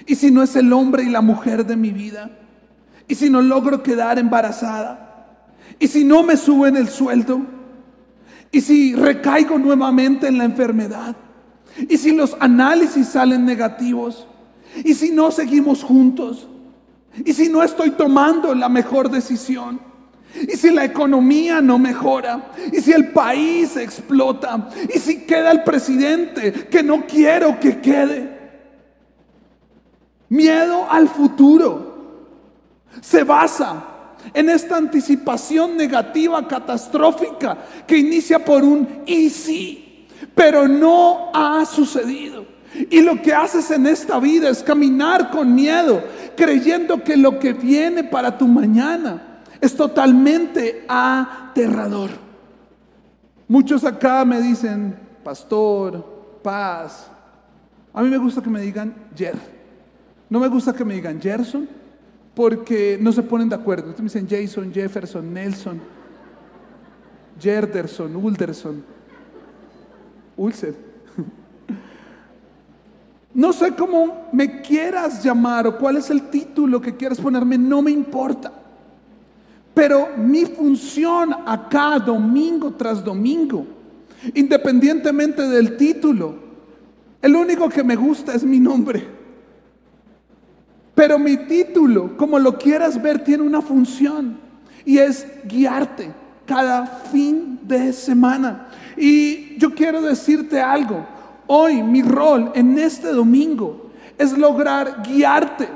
y 0.05 0.13
si 0.13 0.29
no 0.29 0.43
es 0.43 0.55
el 0.55 0.71
hombre 0.71 1.01
y 1.01 1.09
la 1.09 1.21
mujer 1.21 1.65
de 1.65 1.75
mi 1.75 1.89
vida, 1.89 2.29
¿Y 3.07 3.15
si 3.15 3.29
no 3.29 3.41
logro 3.41 3.81
quedar 3.81 4.19
embarazada? 4.19 5.07
¿Y 5.79 5.87
si 5.87 6.03
no 6.03 6.23
me 6.23 6.35
suben 6.37 6.75
el 6.75 6.89
sueldo? 6.89 7.41
¿Y 8.51 8.61
si 8.61 8.95
recaigo 8.95 9.57
nuevamente 9.57 10.27
en 10.27 10.37
la 10.37 10.45
enfermedad? 10.45 11.15
¿Y 11.89 11.97
si 11.97 12.11
los 12.11 12.35
análisis 12.39 13.07
salen 13.07 13.45
negativos? 13.45 14.27
¿Y 14.83 14.93
si 14.93 15.11
no 15.11 15.31
seguimos 15.31 15.83
juntos? 15.83 16.47
¿Y 17.23 17.33
si 17.33 17.49
no 17.49 17.63
estoy 17.63 17.91
tomando 17.91 18.53
la 18.53 18.69
mejor 18.69 19.09
decisión? 19.09 19.79
¿Y 20.35 20.57
si 20.57 20.69
la 20.71 20.85
economía 20.85 21.61
no 21.61 21.79
mejora? 21.79 22.51
¿Y 22.71 22.81
si 22.81 22.91
el 22.91 23.09
país 23.11 23.77
explota? 23.77 24.69
¿Y 24.93 24.99
si 24.99 25.21
queda 25.21 25.51
el 25.51 25.63
presidente 25.63 26.51
que 26.51 26.83
no 26.83 27.05
quiero 27.05 27.59
que 27.59 27.79
quede? 27.79 28.37
Miedo 30.29 30.89
al 30.89 31.07
futuro 31.07 31.86
se 33.01 33.23
basa 33.23 33.83
en 34.33 34.49
esta 34.49 34.77
anticipación 34.77 35.77
negativa, 35.77 36.47
catastrófica, 36.47 37.57
que 37.85 37.97
inicia 37.97 38.43
por 38.43 38.63
un 38.63 39.03
y 39.05 39.29
sí, 39.29 40.07
pero 40.35 40.67
no 40.67 41.31
ha 41.33 41.65
sucedido. 41.65 42.45
Y 42.89 43.01
lo 43.01 43.21
que 43.21 43.33
haces 43.33 43.71
en 43.71 43.87
esta 43.87 44.19
vida 44.19 44.49
es 44.49 44.61
caminar 44.61 45.31
con 45.31 45.53
miedo, 45.55 46.03
creyendo 46.35 47.03
que 47.03 47.17
lo 47.17 47.39
que 47.39 47.53
viene 47.53 48.03
para 48.03 48.37
tu 48.37 48.47
mañana 48.47 49.41
es 49.59 49.75
totalmente 49.75 50.85
aterrador. 50.87 52.11
Muchos 53.47 53.83
acá 53.83 54.25
me 54.25 54.41
dicen, 54.41 54.99
pastor, 55.23 56.39
paz. 56.43 57.07
A 57.93 58.03
mí 58.03 58.09
me 58.09 58.17
gusta 58.17 58.41
que 58.41 58.49
me 58.49 58.61
digan 58.61 58.93
Jer. 59.15 59.35
No 60.29 60.39
me 60.39 60.49
gusta 60.49 60.73
que 60.73 60.83
me 60.83 60.95
digan 60.95 61.19
Gerson 61.21 61.67
porque 62.37 62.99
no 63.01 63.11
se 63.11 63.23
ponen 63.23 63.49
de 63.49 63.55
acuerdo. 63.55 63.89
Ustedes 63.89 64.13
me 64.13 64.21
dicen 64.21 64.47
Jason, 64.47 64.71
Jefferson, 64.71 65.33
Nelson, 65.33 65.81
Jerderson, 67.41 68.15
Ulderson, 68.15 68.83
Ulcer. 70.37 70.75
No 73.33 73.53
sé 73.53 73.73
cómo 73.75 74.29
me 74.31 74.61
quieras 74.61 75.23
llamar 75.23 75.67
o 75.67 75.77
cuál 75.77 75.97
es 75.97 76.09
el 76.09 76.29
título 76.29 76.81
que 76.81 76.95
quieras 76.95 77.19
ponerme, 77.19 77.55
no 77.55 77.83
me 77.83 77.91
importa. 77.91 78.51
Pero 79.75 80.09
mi 80.17 80.45
función 80.45 81.35
acá, 81.45 81.99
domingo 81.99 82.73
tras 82.73 83.03
domingo, 83.03 83.65
independientemente 84.33 85.43
del 85.43 85.77
título, 85.77 86.35
el 87.21 87.35
único 87.35 87.69
que 87.69 87.83
me 87.83 87.95
gusta 87.95 88.33
es 88.33 88.43
mi 88.43 88.59
nombre. 88.59 89.16
Pero 90.97 91.19
mi 91.19 91.37
título, 91.37 92.17
como 92.17 92.39
lo 92.39 92.57
quieras 92.57 92.99
ver, 92.99 93.23
tiene 93.23 93.43
una 93.43 93.61
función 93.61 94.35
y 94.83 94.97
es 94.97 95.27
guiarte 95.45 96.11
cada 96.43 96.87
fin 96.87 97.59
de 97.61 97.93
semana. 97.93 98.69
Y 98.97 99.59
yo 99.59 99.75
quiero 99.75 100.01
decirte 100.01 100.59
algo. 100.59 101.05
Hoy 101.45 101.83
mi 101.83 102.01
rol 102.01 102.51
en 102.55 102.79
este 102.79 103.09
domingo 103.09 103.91
es 104.17 104.35
lograr 104.35 105.03
guiarte 105.03 105.69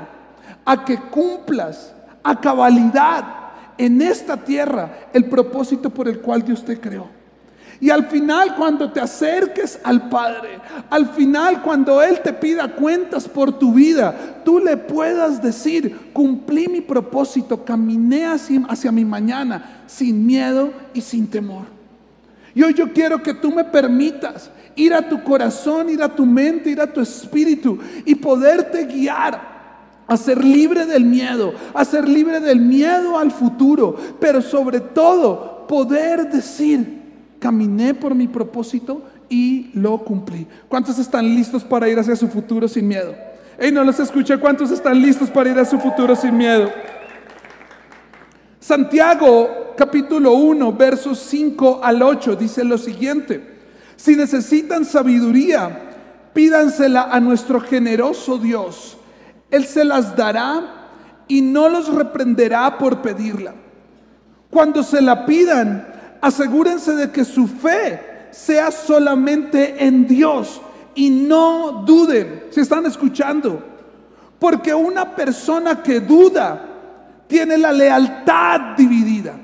a 0.64 0.84
que 0.84 0.98
cumplas 0.98 1.94
a 2.24 2.40
cabalidad 2.40 3.24
en 3.78 4.02
esta 4.02 4.36
tierra 4.36 5.08
el 5.12 5.26
propósito 5.26 5.88
por 5.88 6.08
el 6.08 6.18
cual 6.18 6.42
Dios 6.42 6.64
te 6.64 6.80
creó. 6.80 7.06
Y 7.82 7.90
al 7.90 8.06
final 8.06 8.54
cuando 8.54 8.92
te 8.92 9.00
acerques 9.00 9.80
al 9.82 10.08
Padre, 10.08 10.60
al 10.88 11.04
final 11.14 11.62
cuando 11.62 12.00
Él 12.00 12.20
te 12.20 12.32
pida 12.32 12.76
cuentas 12.76 13.28
por 13.28 13.58
tu 13.58 13.74
vida, 13.74 14.14
tú 14.44 14.60
le 14.60 14.76
puedas 14.76 15.42
decir, 15.42 16.12
cumplí 16.12 16.68
mi 16.68 16.80
propósito, 16.80 17.64
caminé 17.64 18.24
hacia, 18.24 18.62
hacia 18.68 18.92
mi 18.92 19.04
mañana 19.04 19.82
sin 19.88 20.24
miedo 20.24 20.72
y 20.94 21.00
sin 21.00 21.26
temor. 21.26 21.64
Y 22.54 22.62
hoy 22.62 22.72
yo 22.72 22.92
quiero 22.92 23.20
que 23.20 23.34
tú 23.34 23.50
me 23.50 23.64
permitas 23.64 24.48
ir 24.76 24.94
a 24.94 25.08
tu 25.08 25.20
corazón, 25.24 25.90
ir 25.90 26.04
a 26.04 26.14
tu 26.14 26.24
mente, 26.24 26.70
ir 26.70 26.80
a 26.80 26.86
tu 26.86 27.00
espíritu 27.00 27.80
y 28.04 28.14
poderte 28.14 28.84
guiar 28.84 29.40
a 30.06 30.16
ser 30.16 30.44
libre 30.44 30.86
del 30.86 31.04
miedo, 31.04 31.52
a 31.74 31.84
ser 31.84 32.08
libre 32.08 32.38
del 32.38 32.60
miedo 32.60 33.18
al 33.18 33.32
futuro, 33.32 33.96
pero 34.20 34.40
sobre 34.40 34.78
todo 34.78 35.66
poder 35.66 36.30
decir, 36.30 37.01
caminé 37.42 37.92
por 37.92 38.14
mi 38.14 38.28
propósito 38.28 39.02
y 39.28 39.72
lo 39.74 39.98
cumplí. 39.98 40.46
¿Cuántos 40.68 41.00
están 41.00 41.26
listos 41.34 41.64
para 41.64 41.88
ir 41.88 41.98
hacia 41.98 42.14
su 42.14 42.28
futuro 42.28 42.68
sin 42.68 42.86
miedo? 42.86 43.12
Hey, 43.58 43.72
no 43.72 43.82
los 43.82 43.98
escuché. 43.98 44.38
¿Cuántos 44.38 44.70
están 44.70 45.02
listos 45.02 45.28
para 45.28 45.50
ir 45.50 45.58
a 45.58 45.64
su 45.64 45.76
futuro 45.80 46.14
sin 46.14 46.36
miedo? 46.36 46.70
Santiago 48.60 49.74
capítulo 49.76 50.34
1, 50.34 50.72
versos 50.74 51.18
5 51.18 51.80
al 51.82 52.00
8 52.00 52.36
dice 52.36 52.62
lo 52.62 52.78
siguiente. 52.78 53.58
Si 53.96 54.14
necesitan 54.14 54.84
sabiduría, 54.84 56.30
pídansela 56.32 57.08
a 57.10 57.18
nuestro 57.18 57.60
generoso 57.60 58.38
Dios. 58.38 58.96
Él 59.50 59.64
se 59.64 59.84
las 59.84 60.14
dará 60.14 60.90
y 61.26 61.42
no 61.42 61.68
los 61.68 61.92
reprenderá 61.92 62.78
por 62.78 63.02
pedirla. 63.02 63.52
Cuando 64.48 64.84
se 64.84 65.02
la 65.02 65.26
pidan, 65.26 65.91
asegúrense 66.22 66.94
de 66.94 67.10
que 67.10 67.24
su 67.24 67.46
fe 67.46 68.28
sea 68.30 68.70
solamente 68.70 69.84
en 69.84 70.06
Dios 70.06 70.62
y 70.94 71.10
no 71.10 71.82
duden. 71.84 72.44
Si 72.50 72.60
están 72.60 72.86
escuchando, 72.86 73.62
porque 74.38 74.72
una 74.72 75.14
persona 75.14 75.82
que 75.82 76.00
duda 76.00 76.64
tiene 77.26 77.58
la 77.58 77.72
lealtad 77.72 78.76
dividida 78.76 79.34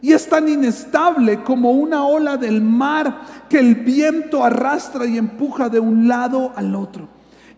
y 0.00 0.12
es 0.12 0.28
tan 0.28 0.48
inestable 0.48 1.42
como 1.42 1.72
una 1.72 2.04
ola 2.04 2.36
del 2.36 2.60
mar 2.60 3.22
que 3.48 3.58
el 3.58 3.76
viento 3.76 4.44
arrastra 4.44 5.06
y 5.06 5.18
empuja 5.18 5.68
de 5.68 5.80
un 5.80 6.08
lado 6.08 6.52
al 6.56 6.74
otro. 6.74 7.08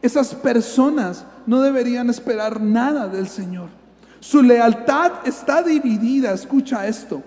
Esas 0.03 0.35
personas 0.35 1.25
no 1.47 1.63
deberían 1.63 2.11
esperar 2.11 2.61
nada 2.61 3.09
del 3.09 3.29
Señor. 3.29 3.69
Su 4.21 4.43
lealtad 4.43 5.13
está 5.25 5.63
dividida, 5.63 6.33
escucha 6.33 6.87
esto, 6.87 7.23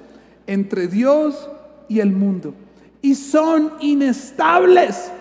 entre 0.47 0.87
Dios 0.87 1.49
y 1.87 1.99
el 1.99 2.11
mundo. 2.11 2.53
Y 3.01 3.15
son 3.15 3.73
inestables 3.79 5.11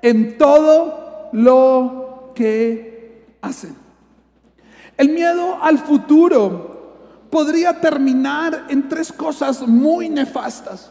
en 0.00 0.38
todo 0.38 1.28
lo 1.32 2.32
que 2.34 3.26
hacen. 3.42 3.76
El 4.96 5.10
miedo 5.10 5.62
al 5.62 5.78
futuro 5.78 6.78
podría 7.30 7.80
terminar 7.80 8.66
en 8.68 8.88
tres 8.88 9.12
cosas 9.12 9.66
muy 9.66 10.08
nefastas. 10.08 10.90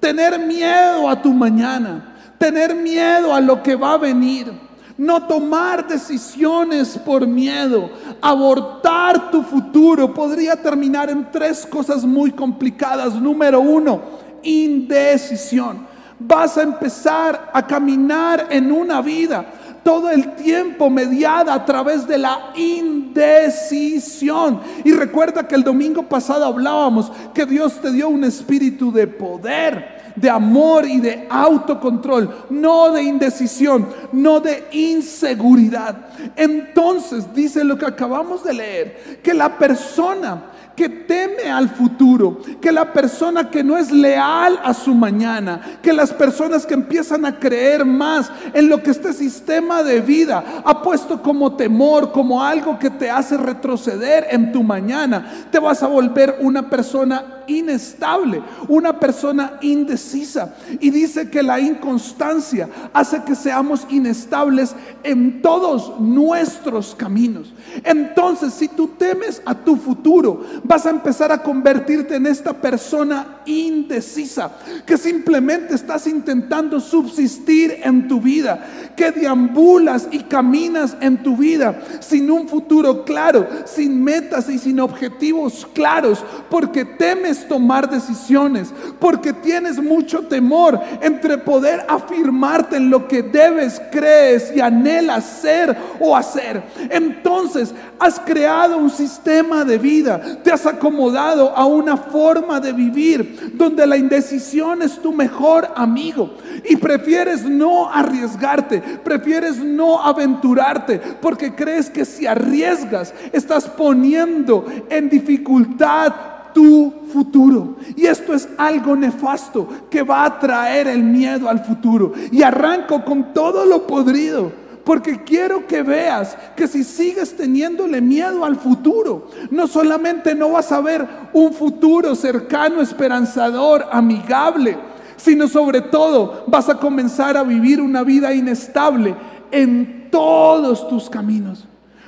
Tener 0.00 0.38
miedo 0.38 1.08
a 1.08 1.20
tu 1.20 1.32
mañana, 1.32 2.16
tener 2.38 2.74
miedo 2.74 3.34
a 3.34 3.40
lo 3.40 3.62
que 3.62 3.74
va 3.76 3.94
a 3.94 3.98
venir, 3.98 4.52
no 4.98 5.26
tomar 5.26 5.86
decisiones 5.86 6.98
por 6.98 7.26
miedo, 7.26 7.90
abortar 8.20 9.30
tu 9.30 9.42
futuro, 9.42 10.12
podría 10.14 10.56
terminar 10.56 11.10
en 11.10 11.30
tres 11.30 11.66
cosas 11.66 12.04
muy 12.04 12.32
complicadas. 12.32 13.14
Número 13.14 13.60
uno, 13.60 14.00
indecisión. 14.42 15.86
Vas 16.18 16.56
a 16.56 16.62
empezar 16.62 17.50
a 17.52 17.66
caminar 17.66 18.46
en 18.50 18.72
una 18.72 19.02
vida 19.02 19.44
todo 19.86 20.10
el 20.10 20.34
tiempo 20.34 20.90
mediada 20.90 21.54
a 21.54 21.64
través 21.64 22.08
de 22.08 22.18
la 22.18 22.50
indecisión. 22.56 24.60
Y 24.84 24.92
recuerda 24.92 25.46
que 25.46 25.54
el 25.54 25.62
domingo 25.62 26.02
pasado 26.02 26.44
hablábamos 26.44 27.12
que 27.32 27.46
Dios 27.46 27.80
te 27.80 27.92
dio 27.92 28.08
un 28.08 28.24
espíritu 28.24 28.90
de 28.90 29.06
poder, 29.06 29.95
de 30.16 30.30
amor 30.30 30.86
y 30.86 31.00
de 31.00 31.26
autocontrol, 31.30 32.46
no 32.50 32.90
de 32.90 33.02
indecisión, 33.02 33.86
no 34.12 34.40
de 34.40 34.66
inseguridad. 34.72 36.08
Entonces 36.34 37.32
dice 37.34 37.62
lo 37.62 37.78
que 37.78 37.86
acabamos 37.86 38.42
de 38.42 38.54
leer, 38.54 39.20
que 39.22 39.34
la 39.34 39.56
persona 39.58 40.42
que 40.76 40.88
teme 40.90 41.50
al 41.50 41.70
futuro, 41.70 42.38
que 42.60 42.70
la 42.70 42.92
persona 42.92 43.50
que 43.50 43.64
no 43.64 43.78
es 43.78 43.90
leal 43.90 44.60
a 44.62 44.74
su 44.74 44.94
mañana, 44.94 45.78
que 45.82 45.92
las 45.92 46.12
personas 46.12 46.66
que 46.66 46.74
empiezan 46.74 47.24
a 47.24 47.38
creer 47.38 47.86
más 47.86 48.30
en 48.52 48.68
lo 48.68 48.82
que 48.82 48.90
este 48.90 49.14
sistema 49.14 49.82
de 49.82 50.02
vida 50.02 50.62
ha 50.64 50.82
puesto 50.82 51.22
como 51.22 51.56
temor, 51.56 52.12
como 52.12 52.42
algo 52.42 52.78
que 52.78 52.90
te 52.90 53.10
hace 53.10 53.38
retroceder 53.38 54.26
en 54.30 54.52
tu 54.52 54.62
mañana, 54.62 55.46
te 55.50 55.58
vas 55.58 55.82
a 55.82 55.86
volver 55.86 56.36
una 56.40 56.68
persona 56.68 57.35
inestable, 57.46 58.42
una 58.68 58.98
persona 58.98 59.58
indecisa. 59.60 60.54
Y 60.80 60.90
dice 60.90 61.30
que 61.30 61.42
la 61.42 61.60
inconstancia 61.60 62.68
hace 62.92 63.22
que 63.22 63.34
seamos 63.34 63.86
inestables 63.90 64.74
en 65.02 65.42
todos 65.42 66.00
nuestros 66.00 66.94
caminos. 66.94 67.52
Entonces, 67.84 68.52
si 68.52 68.68
tú 68.68 68.88
temes 68.98 69.42
a 69.44 69.54
tu 69.54 69.76
futuro, 69.76 70.42
vas 70.64 70.86
a 70.86 70.90
empezar 70.90 71.32
a 71.32 71.42
convertirte 71.42 72.16
en 72.16 72.26
esta 72.26 72.52
persona 72.52 73.40
indecisa, 73.46 74.50
que 74.84 74.96
simplemente 74.96 75.74
estás 75.74 76.06
intentando 76.06 76.80
subsistir 76.80 77.80
en 77.82 78.08
tu 78.08 78.20
vida, 78.20 78.92
que 78.96 79.12
deambulas 79.12 80.08
y 80.10 80.20
caminas 80.20 80.96
en 81.00 81.22
tu 81.22 81.36
vida 81.36 81.80
sin 82.00 82.30
un 82.30 82.48
futuro 82.48 83.04
claro, 83.04 83.46
sin 83.64 84.02
metas 84.02 84.48
y 84.48 84.58
sin 84.58 84.80
objetivos 84.80 85.66
claros, 85.74 86.24
porque 86.50 86.84
temes 86.84 87.35
tomar 87.48 87.88
decisiones, 87.90 88.72
porque 88.98 89.32
tienes 89.32 89.78
mucho 89.82 90.22
temor 90.26 90.80
entre 91.00 91.38
poder 91.38 91.84
afirmarte 91.88 92.76
en 92.76 92.90
lo 92.90 93.06
que 93.08 93.22
debes, 93.22 93.80
crees 93.90 94.52
y 94.54 94.60
anhelas 94.60 95.24
ser 95.24 95.76
o 96.00 96.16
hacer. 96.16 96.62
Entonces 96.90 97.74
has 97.98 98.20
creado 98.20 98.78
un 98.78 98.90
sistema 98.90 99.64
de 99.64 99.78
vida, 99.78 100.20
te 100.42 100.52
has 100.52 100.66
acomodado 100.66 101.54
a 101.56 101.66
una 101.66 101.96
forma 101.96 102.60
de 102.60 102.72
vivir 102.72 103.52
donde 103.54 103.86
la 103.86 103.96
indecisión 103.96 104.82
es 104.82 105.00
tu 105.00 105.12
mejor 105.12 105.68
amigo 105.74 106.34
y 106.64 106.76
prefieres 106.76 107.44
no 107.44 107.90
arriesgarte, 107.90 108.80
prefieres 109.04 109.58
no 109.58 110.02
aventurarte, 110.02 110.98
porque 111.20 111.54
crees 111.54 111.90
que 111.90 112.04
si 112.04 112.26
arriesgas 112.26 113.12
estás 113.32 113.66
poniendo 113.66 114.66
en 114.88 115.08
dificultad 115.08 116.35
tu 116.56 116.90
futuro. 117.12 117.76
Y 117.96 118.06
esto 118.06 118.32
es 118.32 118.48
algo 118.56 118.96
nefasto 118.96 119.68
que 119.90 120.02
va 120.02 120.24
a 120.24 120.38
traer 120.38 120.86
el 120.86 121.02
miedo 121.02 121.50
al 121.50 121.62
futuro. 121.62 122.14
Y 122.32 122.42
arranco 122.42 123.04
con 123.04 123.34
todo 123.34 123.66
lo 123.66 123.86
podrido. 123.86 124.50
Porque 124.82 125.22
quiero 125.22 125.66
que 125.66 125.82
veas 125.82 126.34
que 126.56 126.66
si 126.66 126.82
sigues 126.82 127.36
teniéndole 127.36 128.00
miedo 128.00 128.42
al 128.42 128.56
futuro, 128.56 129.28
no 129.50 129.66
solamente 129.66 130.34
no 130.34 130.52
vas 130.52 130.72
a 130.72 130.80
ver 130.80 131.06
un 131.34 131.52
futuro 131.52 132.14
cercano, 132.14 132.80
esperanzador, 132.80 133.84
amigable, 133.92 134.78
sino 135.18 135.48
sobre 135.48 135.82
todo 135.82 136.44
vas 136.46 136.70
a 136.70 136.78
comenzar 136.78 137.36
a 137.36 137.42
vivir 137.42 137.82
una 137.82 138.02
vida 138.02 138.32
inestable 138.32 139.14
en 139.50 140.08
todos 140.10 140.88
tus 140.88 141.10
caminos. 141.10 141.66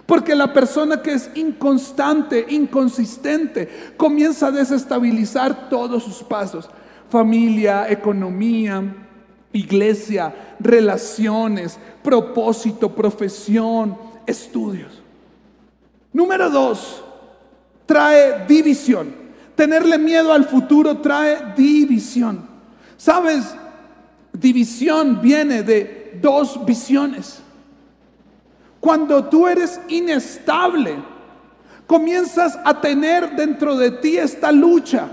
Porque 0.08 0.34
la 0.34 0.54
persona 0.54 1.02
que 1.02 1.12
es 1.12 1.30
inconstante, 1.34 2.46
inconsistente, 2.48 3.92
comienza 3.94 4.46
a 4.46 4.50
desestabilizar 4.50 5.68
todos 5.68 6.02
sus 6.02 6.22
pasos. 6.22 6.70
Familia, 7.10 7.86
economía, 7.90 8.82
iglesia, 9.52 10.56
relaciones, 10.60 11.78
propósito, 12.02 12.94
profesión, 12.94 13.98
estudios. 14.26 15.02
Número 16.10 16.48
dos, 16.48 17.04
trae 17.84 18.46
división. 18.46 19.14
Tenerle 19.54 19.98
miedo 19.98 20.32
al 20.32 20.46
futuro 20.46 20.96
trae 21.02 21.52
división. 21.54 22.48
¿Sabes? 22.96 23.54
División 24.32 25.20
viene 25.20 25.62
de 25.62 26.18
dos 26.22 26.64
visiones. 26.64 27.42
Cuando 28.88 29.22
tú 29.26 29.46
eres 29.46 29.78
inestable, 29.88 30.96
comienzas 31.86 32.58
a 32.64 32.80
tener 32.80 33.36
dentro 33.36 33.76
de 33.76 33.90
ti 33.90 34.16
esta 34.16 34.50
lucha 34.50 35.10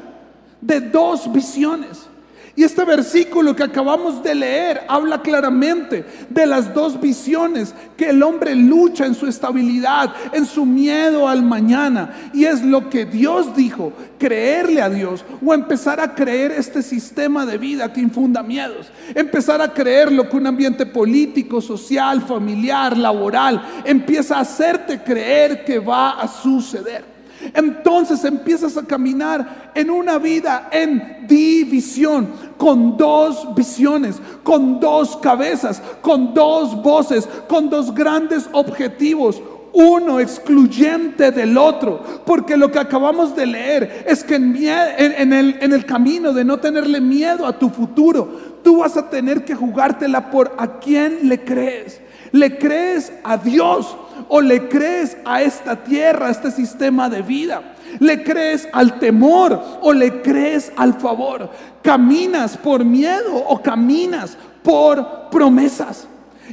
de 0.62 0.80
dos 0.80 1.30
visiones. 1.30 2.08
Y 2.58 2.64
este 2.64 2.86
versículo 2.86 3.54
que 3.54 3.64
acabamos 3.64 4.24
de 4.24 4.34
leer 4.34 4.84
habla 4.88 5.22
claramente 5.22 6.06
de 6.30 6.46
las 6.46 6.74
dos 6.74 7.02
visiones 7.02 7.76
que 7.98 8.12
el 8.12 8.24
hombre 8.24 8.56
lucha 8.56 9.06
en 9.06 9.14
su 9.14 9.28
estabilidad, 9.28 10.14
en 10.32 10.46
su 10.46 10.66
miedo 10.66 11.28
al 11.28 11.44
mañana. 11.44 12.32
Y 12.34 12.46
es 12.46 12.64
lo 12.64 12.90
que 12.90 13.06
Dios 13.06 13.54
dijo, 13.58 13.92
creerle 14.18 14.82
a 14.82 14.90
Dios 14.90 15.26
o 15.46 15.54
empezar 15.54 16.00
a 16.00 16.16
creer 16.16 16.54
este 16.54 16.82
sistema 16.82 17.46
de 17.46 17.58
vida 17.58 17.92
que 17.92 18.00
infunda 18.00 18.42
miedos. 18.42 18.88
Empezar 19.14 19.62
a 19.62 19.74
creer 19.74 20.10
lo 20.10 20.30
que 20.30 20.38
un 20.38 20.48
ambiente 20.48 20.86
político, 20.86 21.60
social, 21.60 22.22
familiar, 22.22 22.98
laboral 22.98 23.62
empieza 23.84 24.38
a 24.38 24.42
hacerte 24.42 25.04
creer 25.04 25.66
que 25.66 25.80
va 25.80 26.22
a 26.22 26.28
suceder. 26.30 27.15
Entonces 27.54 28.24
empiezas 28.26 28.78
a 28.78 28.84
caminar 28.84 29.72
en 29.76 29.90
una 29.90 30.18
vida 30.18 30.70
en 30.72 31.26
división, 31.28 32.30
con 32.58 32.98
dos 32.98 33.54
visiones, 33.56 34.22
con 34.44 34.80
dos 34.80 35.18
cabezas, 35.18 35.82
con 36.02 36.34
dos 36.34 36.82
voces, 36.82 37.28
con 37.48 37.70
dos 37.70 37.94
grandes 37.94 38.50
objetivos 38.52 39.42
uno 39.76 40.22
excluyente 40.22 41.32
del 41.32 41.58
otro. 41.58 42.02
Porque 42.26 42.58
lo 42.58 42.72
que 42.72 42.80
acabamos 42.80 43.36
de 43.36 43.46
leer 43.46 44.06
es 44.08 44.24
que 44.24 44.36
en, 44.36 45.34
el, 45.34 45.58
el, 45.60 45.86
camino 45.86 46.34
de 46.34 46.46
no 46.46 46.58
tenerle 46.58 47.02
miedo 47.02 47.46
a 47.46 47.60
tu 47.60 47.70
futuro, 47.70 48.60
tú 48.64 48.78
vas 48.78 48.96
a 48.98 49.10
tener 49.10 49.44
que 49.44 49.54
jugártela 49.54 50.32
por 50.32 50.56
a 50.58 50.80
quién 50.80 51.28
le 51.28 51.44
crees. 51.44 52.02
¿Le 52.32 52.58
crees 52.58 53.12
a 53.24 53.38
Dios 53.38 53.96
o 54.28 54.42
le 54.42 54.68
crees 54.68 55.18
a 55.26 55.42
esta 55.42 55.84
tierra, 55.84 56.28
a 56.28 56.32
este 56.32 56.52
sistema 56.52 57.10
de 57.10 57.22
vida? 57.22 57.62
¿Le 58.00 58.24
crees 58.24 58.68
al 58.74 59.00
temor 59.00 59.62
o 59.82 59.94
le 59.94 60.22
crees 60.22 60.72
al 60.76 60.94
favor? 60.96 61.50
¿Caminas 61.82 62.58
por 62.58 62.84
miedo 62.84 63.36
o 63.36 63.62
caminas 63.62 64.38
por 64.64 65.30
promesas? 65.30 66.08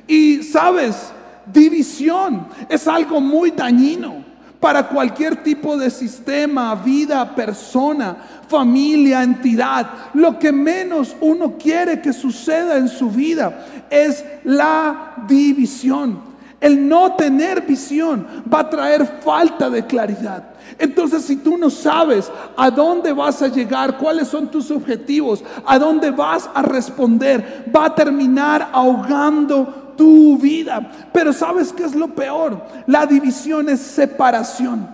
Y 0.07 0.43
sabes, 0.43 1.13
división 1.53 2.47
es 2.69 2.87
algo 2.87 3.21
muy 3.21 3.51
dañino 3.51 4.33
para 4.61 4.89
cualquier 4.89 5.43
tipo 5.43 5.77
de 5.77 5.91
sistema, 5.91 6.75
vida, 6.77 7.35
persona, 7.35 8.17
familia, 8.47 9.25
entidad. 9.25 9.91
Lo 10.15 10.39
que 10.39 10.53
menos 10.53 11.17
uno 11.21 11.59
quiere 11.59 12.01
que 12.01 12.13
suceda 12.13 12.77
en 12.77 12.89
su 12.89 13.11
vida 13.11 13.67
es 13.91 14.25
la 14.45 15.15
división. 15.27 16.32
El 16.63 16.89
no 16.89 17.17
tener 17.17 17.63
visión 17.63 18.25
va 18.51 18.61
a 18.61 18.71
traer 18.71 19.05
falta 19.21 19.69
de 19.69 19.85
claridad. 19.85 20.45
Entonces, 20.79 21.25
si 21.25 21.35
tú 21.35 21.59
no 21.59 21.69
sabes 21.69 22.31
a 22.57 22.71
dónde 22.71 23.13
vas 23.13 23.43
a 23.43 23.49
llegar, 23.49 23.99
cuáles 23.99 24.29
son 24.29 24.49
tus 24.49 24.71
objetivos, 24.71 25.43
a 25.67 25.77
dónde 25.77 26.13
vas 26.13 26.49
a 26.55 26.63
responder, 26.63 27.69
va 27.75 27.87
a 27.87 27.95
terminar 27.97 28.71
ahogando 28.73 29.95
tu 29.97 30.39
vida. 30.39 30.89
Pero 31.13 31.33
¿sabes 31.33 31.73
qué 31.73 31.83
es 31.83 31.97
lo 31.97 32.15
peor? 32.15 32.65
La 32.87 33.07
división 33.07 33.69
es 33.69 33.81
separación. 33.81 34.89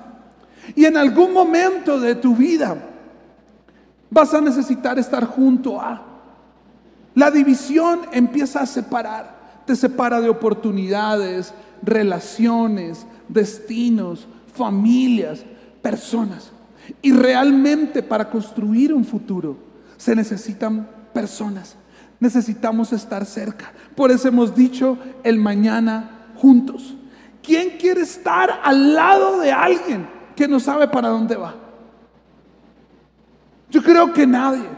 Y 0.74 0.86
en 0.86 0.96
algún 0.96 1.34
momento 1.34 2.00
de 2.00 2.14
tu 2.14 2.34
vida 2.34 2.78
vas 4.08 4.32
a 4.32 4.40
necesitar 4.40 4.98
estar 4.98 5.26
junto 5.26 5.78
a. 5.78 6.02
La 7.14 7.30
división 7.30 8.00
empieza 8.10 8.60
a 8.60 8.66
separar 8.66 9.37
te 9.68 9.76
separa 9.76 10.22
de 10.22 10.30
oportunidades, 10.30 11.52
relaciones, 11.82 13.06
destinos, 13.28 14.26
familias, 14.54 15.44
personas. 15.82 16.52
Y 17.02 17.12
realmente 17.12 18.02
para 18.02 18.30
construir 18.30 18.94
un 18.94 19.04
futuro 19.04 19.58
se 19.98 20.16
necesitan 20.16 20.88
personas. 21.12 21.76
Necesitamos 22.18 22.94
estar 22.94 23.26
cerca. 23.26 23.74
Por 23.94 24.10
eso 24.10 24.28
hemos 24.28 24.54
dicho 24.54 24.96
el 25.22 25.38
mañana 25.38 26.30
juntos. 26.36 26.96
¿Quién 27.42 27.76
quiere 27.78 28.00
estar 28.00 28.60
al 28.64 28.94
lado 28.94 29.38
de 29.38 29.52
alguien 29.52 30.08
que 30.34 30.48
no 30.48 30.60
sabe 30.60 30.88
para 30.88 31.08
dónde 31.08 31.36
va? 31.36 31.54
Yo 33.70 33.82
creo 33.82 34.14
que 34.14 34.26
nadie. 34.26 34.77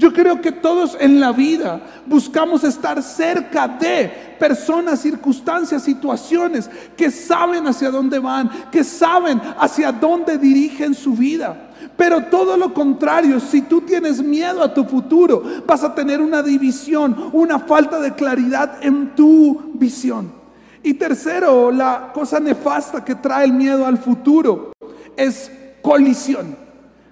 Yo 0.00 0.14
creo 0.14 0.40
que 0.40 0.50
todos 0.50 0.96
en 0.98 1.20
la 1.20 1.30
vida 1.30 1.78
buscamos 2.06 2.64
estar 2.64 3.02
cerca 3.02 3.68
de 3.68 4.36
personas, 4.38 5.00
circunstancias, 5.00 5.82
situaciones 5.82 6.70
que 6.96 7.10
saben 7.10 7.66
hacia 7.66 7.90
dónde 7.90 8.18
van, 8.18 8.48
que 8.72 8.82
saben 8.82 9.38
hacia 9.58 9.92
dónde 9.92 10.38
dirigen 10.38 10.94
su 10.94 11.12
vida. 11.12 11.72
Pero 11.98 12.24
todo 12.24 12.56
lo 12.56 12.72
contrario, 12.72 13.38
si 13.40 13.60
tú 13.60 13.82
tienes 13.82 14.22
miedo 14.22 14.62
a 14.62 14.72
tu 14.72 14.84
futuro, 14.84 15.42
vas 15.66 15.84
a 15.84 15.94
tener 15.94 16.22
una 16.22 16.42
división, 16.42 17.28
una 17.34 17.58
falta 17.58 18.00
de 18.00 18.14
claridad 18.14 18.78
en 18.80 19.14
tu 19.14 19.70
visión. 19.74 20.32
Y 20.82 20.94
tercero, 20.94 21.70
la 21.70 22.10
cosa 22.14 22.40
nefasta 22.40 23.04
que 23.04 23.16
trae 23.16 23.44
el 23.44 23.52
miedo 23.52 23.84
al 23.84 23.98
futuro 23.98 24.72
es 25.14 25.52
colisión. 25.82 26.56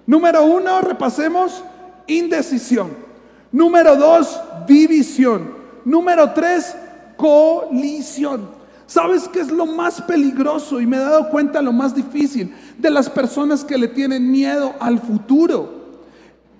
Número 0.07 0.43
uno, 0.43 0.81
repasemos 0.81 1.63
indecisión. 2.09 2.89
Número 3.51 3.95
dos, 3.95 4.39
división. 4.67 5.53
Número 5.85 6.31
tres, 6.33 6.75
colisión. 7.15 8.49
¿Sabes 8.85 9.27
qué 9.27 9.39
es 9.39 9.51
lo 9.51 9.65
más 9.65 10.01
peligroso? 10.01 10.81
Y 10.81 10.87
me 10.87 10.97
he 10.97 10.99
dado 10.99 11.29
cuenta 11.29 11.61
lo 11.61 11.71
más 11.71 11.95
difícil 11.95 12.53
de 12.77 12.89
las 12.89 13.09
personas 13.09 13.63
que 13.63 13.77
le 13.77 13.87
tienen 13.87 14.31
miedo 14.31 14.73
al 14.79 14.99
futuro. 14.99 15.99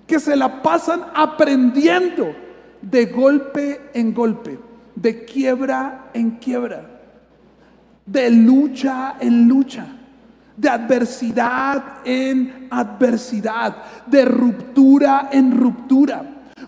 Que 0.06 0.20
se 0.20 0.36
la 0.36 0.62
pasan 0.62 1.04
aprendiendo 1.14 2.34
de 2.82 3.06
golpe 3.06 3.90
en 3.94 4.14
golpe, 4.14 4.58
de 4.94 5.24
quiebra 5.24 6.10
en 6.14 6.32
quiebra, 6.32 7.00
de 8.06 8.30
lucha 8.30 9.16
en 9.20 9.46
lucha 9.46 9.99
de 10.60 10.68
adversidad 10.68 11.82
en 12.04 12.68
adversidad, 12.70 13.76
de 14.04 14.26
ruptura 14.26 15.30
en 15.32 15.58
ruptura. 15.58 16.22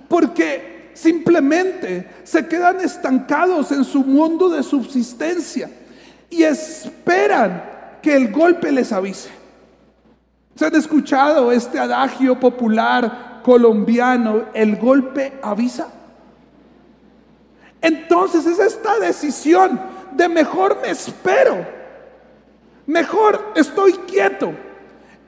Porque 0.08 0.92
simplemente 0.94 2.08
se 2.24 2.46
quedan 2.48 2.80
estancados 2.80 3.70
en 3.70 3.84
su 3.84 4.02
mundo 4.02 4.48
de 4.48 4.62
subsistencia 4.62 5.68
y 6.30 6.42
esperan 6.42 7.64
que 8.00 8.16
el 8.16 8.32
golpe 8.32 8.72
les 8.72 8.92
avise. 8.92 9.28
¿Se 10.56 10.64
han 10.64 10.74
escuchado 10.74 11.52
este 11.52 11.78
adagio 11.78 12.40
popular 12.40 13.40
colombiano, 13.44 14.44
el 14.54 14.76
golpe 14.76 15.34
avisa? 15.42 15.88
Entonces 17.82 18.46
es 18.46 18.58
esta 18.58 18.98
decisión 19.00 19.78
de 20.12 20.30
mejor 20.30 20.78
me 20.80 20.90
espero, 20.90 21.81
mejor 22.92 23.52
estoy 23.54 23.92
quieto 24.06 24.52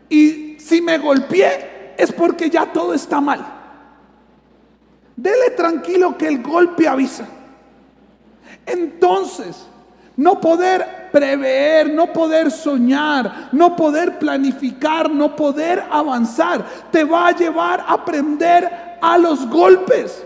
y 0.08 0.56
si 0.60 0.82
me 0.82 0.98
golpeé 0.98 1.94
es 1.96 2.12
porque 2.12 2.50
ya 2.50 2.66
todo 2.66 2.92
está 2.92 3.20
mal. 3.20 3.44
Dele 5.16 5.50
tranquilo 5.56 6.18
que 6.18 6.28
el 6.28 6.42
golpe 6.42 6.86
avisa. 6.86 7.26
Entonces, 8.66 9.66
no 10.16 10.40
poder 10.40 11.08
prever, 11.10 11.92
no 11.92 12.12
poder 12.12 12.50
soñar, 12.50 13.48
no 13.52 13.74
poder 13.74 14.18
planificar, 14.18 15.10
no 15.10 15.34
poder 15.34 15.84
avanzar, 15.90 16.64
te 16.90 17.04
va 17.04 17.28
a 17.28 17.36
llevar 17.36 17.80
a 17.80 17.94
aprender 17.94 18.98
a 19.00 19.16
los 19.16 19.48
golpes. 19.48 20.24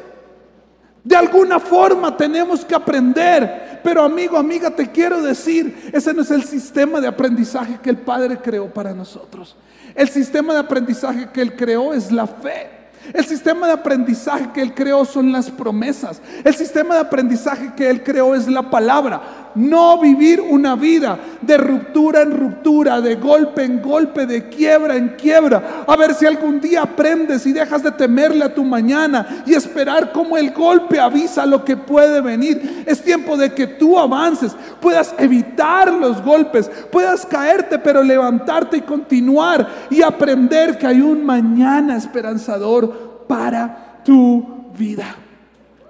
De 1.04 1.16
alguna 1.16 1.60
forma 1.60 2.16
tenemos 2.16 2.64
que 2.64 2.74
aprender. 2.74 3.67
Pero 3.82 4.02
amigo, 4.02 4.36
amiga, 4.36 4.70
te 4.70 4.90
quiero 4.90 5.22
decir, 5.22 5.90
ese 5.92 6.14
no 6.14 6.22
es 6.22 6.30
el 6.30 6.44
sistema 6.44 7.00
de 7.00 7.08
aprendizaje 7.08 7.78
que 7.82 7.90
el 7.90 7.98
Padre 7.98 8.38
creó 8.38 8.72
para 8.72 8.92
nosotros. 8.92 9.56
El 9.94 10.08
sistema 10.08 10.52
de 10.52 10.60
aprendizaje 10.60 11.28
que 11.32 11.40
Él 11.40 11.56
creó 11.56 11.92
es 11.92 12.12
la 12.12 12.26
fe. 12.26 12.77
El 13.12 13.24
sistema 13.24 13.66
de 13.66 13.72
aprendizaje 13.72 14.50
que 14.52 14.60
Él 14.60 14.74
creó 14.74 15.04
son 15.04 15.32
las 15.32 15.50
promesas. 15.50 16.20
El 16.44 16.54
sistema 16.54 16.94
de 16.94 17.00
aprendizaje 17.00 17.72
que 17.74 17.88
Él 17.88 18.02
creó 18.02 18.34
es 18.34 18.46
la 18.48 18.68
palabra. 18.70 19.50
No 19.54 19.98
vivir 19.98 20.40
una 20.40 20.76
vida 20.76 21.18
de 21.40 21.56
ruptura 21.56 22.22
en 22.22 22.38
ruptura, 22.38 23.00
de 23.00 23.16
golpe 23.16 23.64
en 23.64 23.80
golpe, 23.80 24.26
de 24.26 24.48
quiebra 24.48 24.96
en 24.96 25.16
quiebra. 25.16 25.84
A 25.86 25.96
ver 25.96 26.14
si 26.14 26.26
algún 26.26 26.60
día 26.60 26.82
aprendes 26.82 27.46
y 27.46 27.52
dejas 27.52 27.82
de 27.82 27.92
temerle 27.92 28.44
a 28.44 28.54
tu 28.54 28.62
mañana 28.62 29.42
y 29.46 29.54
esperar 29.54 30.12
como 30.12 30.36
el 30.36 30.52
golpe 30.52 31.00
avisa 31.00 31.46
lo 31.46 31.64
que 31.64 31.76
puede 31.76 32.20
venir. 32.20 32.84
Es 32.86 33.02
tiempo 33.02 33.36
de 33.36 33.52
que 33.54 33.66
tú 33.66 33.98
avances, 33.98 34.54
puedas 34.80 35.14
evitar 35.18 35.92
los 35.92 36.22
golpes, 36.22 36.70
puedas 36.92 37.24
caerte 37.24 37.78
pero 37.78 38.02
levantarte 38.02 38.76
y 38.76 38.82
continuar 38.82 39.66
y 39.90 40.02
aprender 40.02 40.78
que 40.78 40.86
hay 40.86 41.00
un 41.00 41.24
mañana 41.24 41.96
esperanzador 41.96 42.97
para 43.28 44.00
tu 44.04 44.72
vida. 44.76 45.14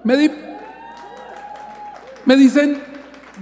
Me, 0.05 0.17
dicen, 2.37 2.83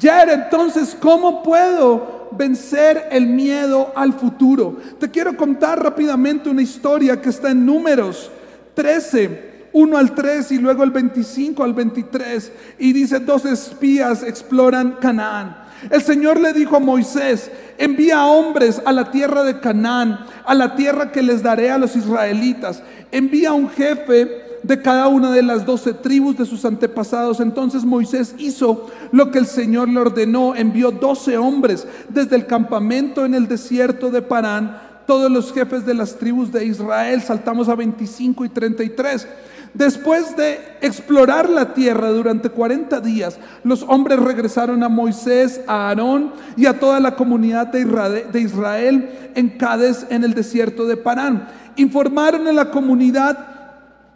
Jer, 0.01 0.29
entonces, 0.29 0.97
¿cómo 1.01 1.43
puedo 1.43 2.29
vencer 2.33 3.09
el 3.11 3.27
miedo 3.27 3.93
al 3.97 4.13
futuro? 4.13 4.77
Te 5.01 5.11
quiero 5.11 5.37
contar 5.37 5.83
rápidamente 5.83 6.49
una 6.49 6.63
historia 6.63 7.21
que 7.21 7.31
está 7.31 7.51
en 7.51 7.67
números 7.67 8.31
13. 8.75 9.56
1 9.73 9.99
al 9.99 10.15
3 10.15 10.53
y 10.53 10.59
luego 10.59 10.85
el 10.85 10.91
25 10.91 11.63
al 11.63 11.75
23. 11.75 12.53
Y 12.79 12.93
dice, 12.93 13.21
dos 13.21 13.45
espías 13.45 14.23
exploran 14.23 14.97
Canaán. 15.01 15.65
El 15.91 16.03
Señor 16.03 16.41
le 16.41 16.53
dijo 16.53 16.77
a 16.77 16.81
Moisés, 16.81 17.51
envía 17.79 18.27
hombres 18.27 18.81
a 18.85 18.93
la 18.93 19.11
tierra 19.11 19.43
de 19.45 19.61
Canaán, 19.61 20.21
a 20.45 20.55
la 20.55 20.75
tierra 20.75 21.13
que 21.13 21.23
les 21.23 21.43
daré 21.43 21.71
a 21.71 21.79
los 21.79 21.95
israelitas. 21.97 22.83
Envía 23.13 23.53
un 23.53 23.69
jefe 23.69 24.47
de 24.63 24.83
cada 24.83 25.07
una 25.09 25.31
de 25.31 25.43
las 25.43 25.65
doce 25.65 25.93
tribus 25.93 26.37
de 26.37 26.47
sus 26.47 26.65
antepasados. 26.65 27.41
Entonces 27.41 27.85
Moisés 27.85 28.35
hizo 28.39 28.91
lo 29.13 29.31
que 29.31 29.39
el 29.39 29.47
Señor 29.47 29.89
le 29.89 30.01
ordenó, 30.01 30.55
envió 30.55 30.91
doce 30.91 31.37
hombres 31.37 31.87
desde 32.09 32.37
el 32.37 32.47
campamento 32.47 33.25
en 33.25 33.35
el 33.35 33.47
desierto 33.47 34.11
de 34.11 34.23
Parán, 34.23 34.81
todos 35.07 35.31
los 35.31 35.53
jefes 35.53 35.87
de 35.87 35.95
las 35.95 36.17
tribus 36.17 36.51
de 36.51 36.65
Israel, 36.65 37.23
saltamos 37.23 37.69
a 37.69 37.77
25 37.77 38.45
y 38.45 38.49
33. 38.49 39.29
Después 39.77 40.35
de 40.39 40.59
explorar 40.81 41.51
la 41.51 41.75
tierra 41.75 42.11
durante 42.11 42.49
40 42.49 42.99
días, 43.03 43.39
los 43.63 43.83
hombres 43.83 44.19
regresaron 44.19 44.83
a 44.83 44.89
Moisés, 44.89 45.61
a 45.67 45.89
Aarón 45.89 46.33
y 46.57 46.65
a 46.65 46.81
toda 46.81 46.99
la 46.99 47.15
comunidad 47.15 47.67
de 47.67 48.41
Israel 48.41 49.31
en 49.35 49.51
Cádiz, 49.51 50.07
en 50.09 50.25
el 50.25 50.33
desierto 50.33 50.87
de 50.87 50.97
Parán. 50.97 51.49
Informaron 51.77 52.49
a 52.49 52.55
la 52.55 52.71
comunidad 52.71 53.37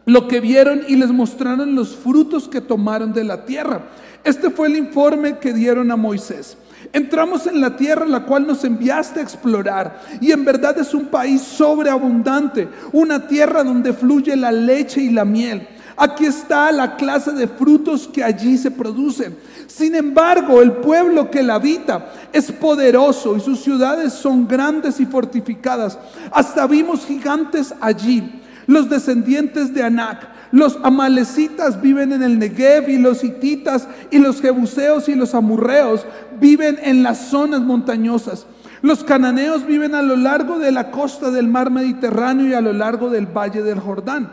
lo 0.06 0.28
que 0.28 0.40
vieron 0.40 0.80
y 0.88 0.96
les 0.96 1.10
mostraron 1.10 1.74
los 1.74 1.94
frutos 1.94 2.48
que 2.48 2.62
tomaron 2.62 3.12
de 3.12 3.24
la 3.24 3.44
tierra. 3.44 3.82
Este 4.24 4.48
fue 4.48 4.68
el 4.68 4.76
informe 4.76 5.40
que 5.40 5.52
dieron 5.52 5.90
a 5.90 5.96
Moisés. 5.96 6.56
Entramos 6.92 7.46
en 7.46 7.60
la 7.60 7.76
tierra 7.76 8.06
la 8.06 8.24
cual 8.24 8.46
nos 8.46 8.64
enviaste 8.64 9.20
a 9.20 9.22
explorar 9.22 10.00
y 10.20 10.32
en 10.32 10.44
verdad 10.44 10.78
es 10.78 10.92
un 10.94 11.06
país 11.06 11.42
sobreabundante, 11.42 12.68
una 12.92 13.26
tierra 13.28 13.62
donde 13.62 13.92
fluye 13.92 14.34
la 14.36 14.50
leche 14.50 15.00
y 15.00 15.10
la 15.10 15.24
miel. 15.24 15.66
Aquí 15.96 16.24
está 16.24 16.72
la 16.72 16.96
clase 16.96 17.32
de 17.32 17.46
frutos 17.46 18.08
que 18.08 18.24
allí 18.24 18.56
se 18.56 18.70
producen. 18.70 19.36
Sin 19.66 19.94
embargo, 19.94 20.62
el 20.62 20.72
pueblo 20.72 21.30
que 21.30 21.42
la 21.42 21.56
habita 21.56 22.06
es 22.32 22.50
poderoso 22.50 23.36
y 23.36 23.40
sus 23.40 23.60
ciudades 23.60 24.14
son 24.14 24.48
grandes 24.48 24.98
y 24.98 25.04
fortificadas. 25.04 25.98
Hasta 26.32 26.66
vimos 26.66 27.04
gigantes 27.04 27.74
allí 27.80 28.40
los 28.66 28.88
descendientes 28.88 29.74
de 29.74 29.82
Anac. 29.82 30.39
Los 30.52 30.78
amalecitas 30.82 31.80
viven 31.80 32.12
en 32.12 32.22
el 32.22 32.38
Negev 32.38 32.88
y 32.88 32.98
los 32.98 33.22
hititas 33.22 33.86
y 34.10 34.18
los 34.18 34.40
jebuseos 34.40 35.08
y 35.08 35.14
los 35.14 35.34
amurreos 35.34 36.04
viven 36.40 36.78
en 36.82 37.02
las 37.02 37.28
zonas 37.28 37.60
montañosas. 37.60 38.46
Los 38.82 39.04
cananeos 39.04 39.66
viven 39.66 39.94
a 39.94 40.02
lo 40.02 40.16
largo 40.16 40.58
de 40.58 40.72
la 40.72 40.90
costa 40.90 41.30
del 41.30 41.48
mar 41.48 41.70
Mediterráneo 41.70 42.48
y 42.48 42.54
a 42.54 42.60
lo 42.60 42.72
largo 42.72 43.10
del 43.10 43.26
valle 43.26 43.62
del 43.62 43.78
Jordán. 43.78 44.30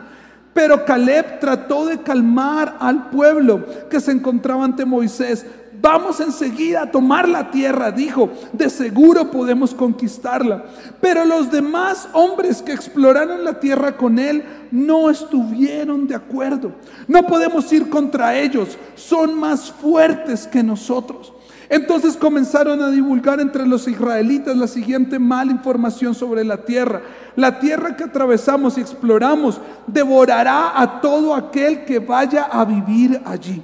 Pero 0.58 0.84
Caleb 0.84 1.38
trató 1.38 1.86
de 1.86 2.02
calmar 2.02 2.78
al 2.80 3.10
pueblo 3.10 3.64
que 3.88 4.00
se 4.00 4.10
encontraba 4.10 4.64
ante 4.64 4.84
Moisés. 4.84 5.46
Vamos 5.80 6.18
enseguida 6.18 6.82
a 6.82 6.90
tomar 6.90 7.28
la 7.28 7.52
tierra, 7.52 7.92
dijo, 7.92 8.28
de 8.52 8.68
seguro 8.68 9.30
podemos 9.30 9.72
conquistarla. 9.72 10.64
Pero 11.00 11.24
los 11.24 11.52
demás 11.52 12.08
hombres 12.12 12.60
que 12.60 12.72
exploraron 12.72 13.44
la 13.44 13.60
tierra 13.60 13.96
con 13.96 14.18
él 14.18 14.42
no 14.72 15.08
estuvieron 15.10 16.08
de 16.08 16.16
acuerdo. 16.16 16.72
No 17.06 17.24
podemos 17.24 17.72
ir 17.72 17.88
contra 17.88 18.36
ellos, 18.36 18.76
son 18.96 19.38
más 19.38 19.70
fuertes 19.70 20.48
que 20.48 20.64
nosotros. 20.64 21.34
Entonces 21.70 22.16
comenzaron 22.16 22.80
a 22.80 22.90
divulgar 22.90 23.40
entre 23.40 23.66
los 23.66 23.86
israelitas 23.88 24.56
la 24.56 24.66
siguiente 24.66 25.18
mala 25.18 25.52
información 25.52 26.14
sobre 26.14 26.44
la 26.44 26.64
tierra. 26.64 27.02
La 27.36 27.60
tierra 27.60 27.94
que 27.94 28.04
atravesamos 28.04 28.78
y 28.78 28.80
exploramos 28.80 29.60
devorará 29.86 30.80
a 30.80 31.00
todo 31.00 31.34
aquel 31.34 31.84
que 31.84 31.98
vaya 31.98 32.44
a 32.44 32.64
vivir 32.64 33.20
allí. 33.24 33.62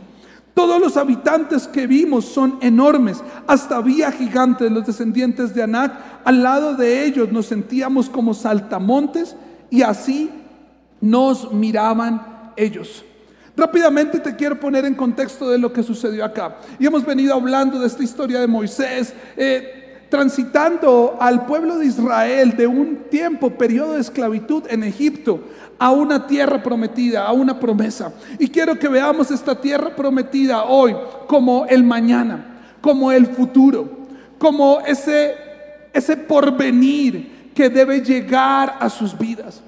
Todos 0.53 0.81
los 0.81 0.97
habitantes 0.97 1.67
que 1.67 1.87
vimos 1.87 2.27
son 2.27 2.59
enormes. 2.61 3.23
Hasta 3.47 3.77
había 3.77 4.13
gigantes, 4.13 4.71
los 4.71 4.87
descendientes 4.87 5.55
de 5.55 5.63
Anac. 5.63 5.93
Al 6.25 6.43
lado 6.43 6.75
de 6.75 7.05
ellos 7.07 7.33
nos 7.33 7.47
sentíamos 7.47 8.09
como 8.09 8.35
saltamontes 8.35 9.35
y 9.71 9.83
así 9.83 10.31
nos 11.01 11.53
miraban 11.53 12.53
ellos. 12.57 13.05
Rápidamente 13.57 14.19
te 14.19 14.35
quiero 14.35 14.59
poner 14.59 14.85
en 14.85 14.95
contexto 14.95 15.49
de 15.49 15.59
lo 15.59 15.73
que 15.73 15.83
sucedió 15.83 16.25
acá. 16.25 16.57
Y 16.79 16.87
hemos 16.87 17.05
venido 17.05 17.35
hablando 17.35 17.79
de 17.79 17.87
esta 17.87 18.03
historia 18.03 18.41
de 18.41 18.47
Moisés. 18.47 19.15
Eh, 19.37 19.81
transitando 20.15 21.17
al 21.19 21.45
pueblo 21.45 21.77
de 21.77 21.87
Israel 21.87 22.57
de 22.57 22.69
un 22.69 23.09
tiempo, 23.11 23.51
periodo 23.51 23.95
de 23.95 24.01
esclavitud 24.01 24.63
en 24.69 24.85
Egipto, 24.85 25.41
a 25.77 25.91
una 25.91 26.29
tierra 26.29 26.63
prometida, 26.63 27.25
a 27.27 27.33
una 27.33 27.59
promesa. 27.59 28.13
Y 28.39 28.49
quiero 28.49 28.79
que 28.79 28.87
veamos 28.87 29.33
esta 29.33 29.61
tierra 29.61 29.97
prometida 29.97 30.65
hoy 30.65 30.95
como 31.27 31.67
el 31.67 31.83
mañana, 31.83 32.77
como 32.81 33.11
el 33.11 33.27
futuro, 33.27 33.89
como 34.39 34.81
ese, 34.87 35.35
ese 35.93 36.17
porvenir 36.17 37.51
que 37.53 37.69
debe 37.69 38.01
llegar 38.01 38.77
a 38.79 38.89
sus 38.89 39.19
vidas. 39.19 39.63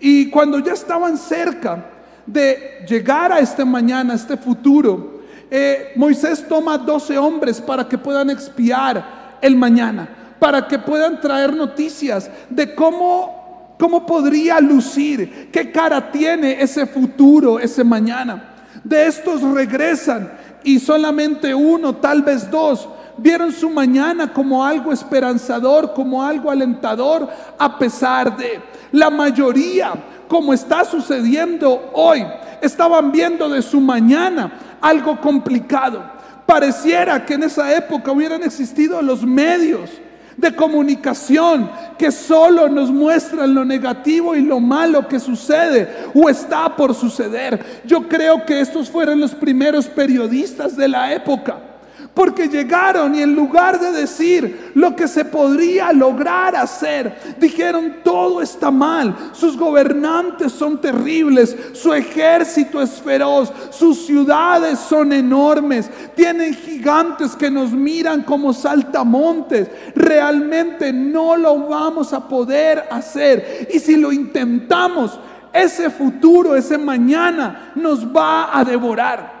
Y 0.00 0.30
cuando 0.30 0.58
ya 0.58 0.72
estaban 0.72 1.16
cerca 1.16 1.86
de 2.26 2.84
llegar 2.88 3.32
a 3.32 3.38
este 3.38 3.64
mañana, 3.64 4.12
a 4.12 4.16
este 4.16 4.36
futuro, 4.36 5.22
eh, 5.50 5.92
Moisés 5.96 6.46
toma 6.48 6.78
12 6.78 7.18
hombres 7.18 7.60
para 7.60 7.88
que 7.88 7.98
puedan 7.98 8.30
expiar 8.30 9.38
el 9.40 9.56
mañana, 9.56 10.08
para 10.38 10.66
que 10.66 10.78
puedan 10.78 11.20
traer 11.20 11.54
noticias 11.54 12.30
de 12.48 12.74
cómo 12.74 13.42
¿Cómo 13.82 14.06
podría 14.06 14.60
lucir? 14.60 15.50
¿Qué 15.50 15.72
cara 15.72 16.12
tiene 16.12 16.62
ese 16.62 16.86
futuro, 16.86 17.58
ese 17.58 17.82
mañana? 17.82 18.54
De 18.84 19.06
estos 19.06 19.42
regresan 19.42 20.30
y 20.62 20.78
solamente 20.78 21.52
uno, 21.52 21.96
tal 21.96 22.22
vez 22.22 22.48
dos, 22.48 22.88
vieron 23.16 23.52
su 23.52 23.70
mañana 23.70 24.32
como 24.32 24.64
algo 24.64 24.92
esperanzador, 24.92 25.92
como 25.94 26.22
algo 26.22 26.50
alentador, 26.50 27.28
a 27.58 27.78
pesar 27.78 28.36
de 28.36 28.60
la 28.92 29.10
mayoría, 29.10 29.92
como 30.28 30.52
está 30.52 30.84
sucediendo 30.84 31.90
hoy, 31.92 32.24
estaban 32.60 33.12
viendo 33.12 33.48
de 33.48 33.62
su 33.62 33.80
mañana 33.80 34.52
algo 34.80 35.20
complicado. 35.20 36.02
Pareciera 36.46 37.24
que 37.24 37.34
en 37.34 37.44
esa 37.44 37.74
época 37.74 38.12
hubieran 38.12 38.42
existido 38.42 39.00
los 39.00 39.24
medios 39.24 39.90
de 40.36 40.54
comunicación 40.54 41.70
que 41.98 42.10
solo 42.10 42.68
nos 42.68 42.90
muestran 42.90 43.54
lo 43.54 43.64
negativo 43.64 44.34
y 44.34 44.40
lo 44.40 44.60
malo 44.60 45.06
que 45.06 45.20
sucede 45.20 45.88
o 46.14 46.28
está 46.28 46.74
por 46.74 46.94
suceder. 46.94 47.82
Yo 47.84 48.08
creo 48.08 48.44
que 48.44 48.60
estos 48.60 48.90
fueron 48.90 49.20
los 49.20 49.34
primeros 49.34 49.86
periodistas 49.86 50.76
de 50.76 50.88
la 50.88 51.12
época. 51.12 51.71
Porque 52.14 52.46
llegaron 52.46 53.14
y 53.14 53.22
en 53.22 53.34
lugar 53.34 53.80
de 53.80 53.90
decir 53.90 54.72
lo 54.74 54.94
que 54.94 55.08
se 55.08 55.24
podría 55.24 55.94
lograr 55.94 56.54
hacer, 56.54 57.36
dijeron 57.38 57.96
todo 58.04 58.42
está 58.42 58.70
mal, 58.70 59.16
sus 59.32 59.56
gobernantes 59.56 60.52
son 60.52 60.78
terribles, 60.78 61.56
su 61.72 61.94
ejército 61.94 62.82
es 62.82 63.00
feroz, 63.00 63.50
sus 63.70 64.04
ciudades 64.04 64.78
son 64.78 65.14
enormes, 65.14 65.88
tienen 66.14 66.52
gigantes 66.52 67.34
que 67.34 67.50
nos 67.50 67.72
miran 67.72 68.22
como 68.24 68.52
saltamontes, 68.52 69.68
realmente 69.94 70.92
no 70.92 71.34
lo 71.34 71.60
vamos 71.66 72.12
a 72.12 72.28
poder 72.28 72.84
hacer. 72.90 73.68
Y 73.72 73.78
si 73.78 73.96
lo 73.96 74.12
intentamos, 74.12 75.18
ese 75.50 75.88
futuro, 75.88 76.56
ese 76.56 76.76
mañana 76.76 77.72
nos 77.74 78.06
va 78.06 78.56
a 78.58 78.64
devorar. 78.64 79.31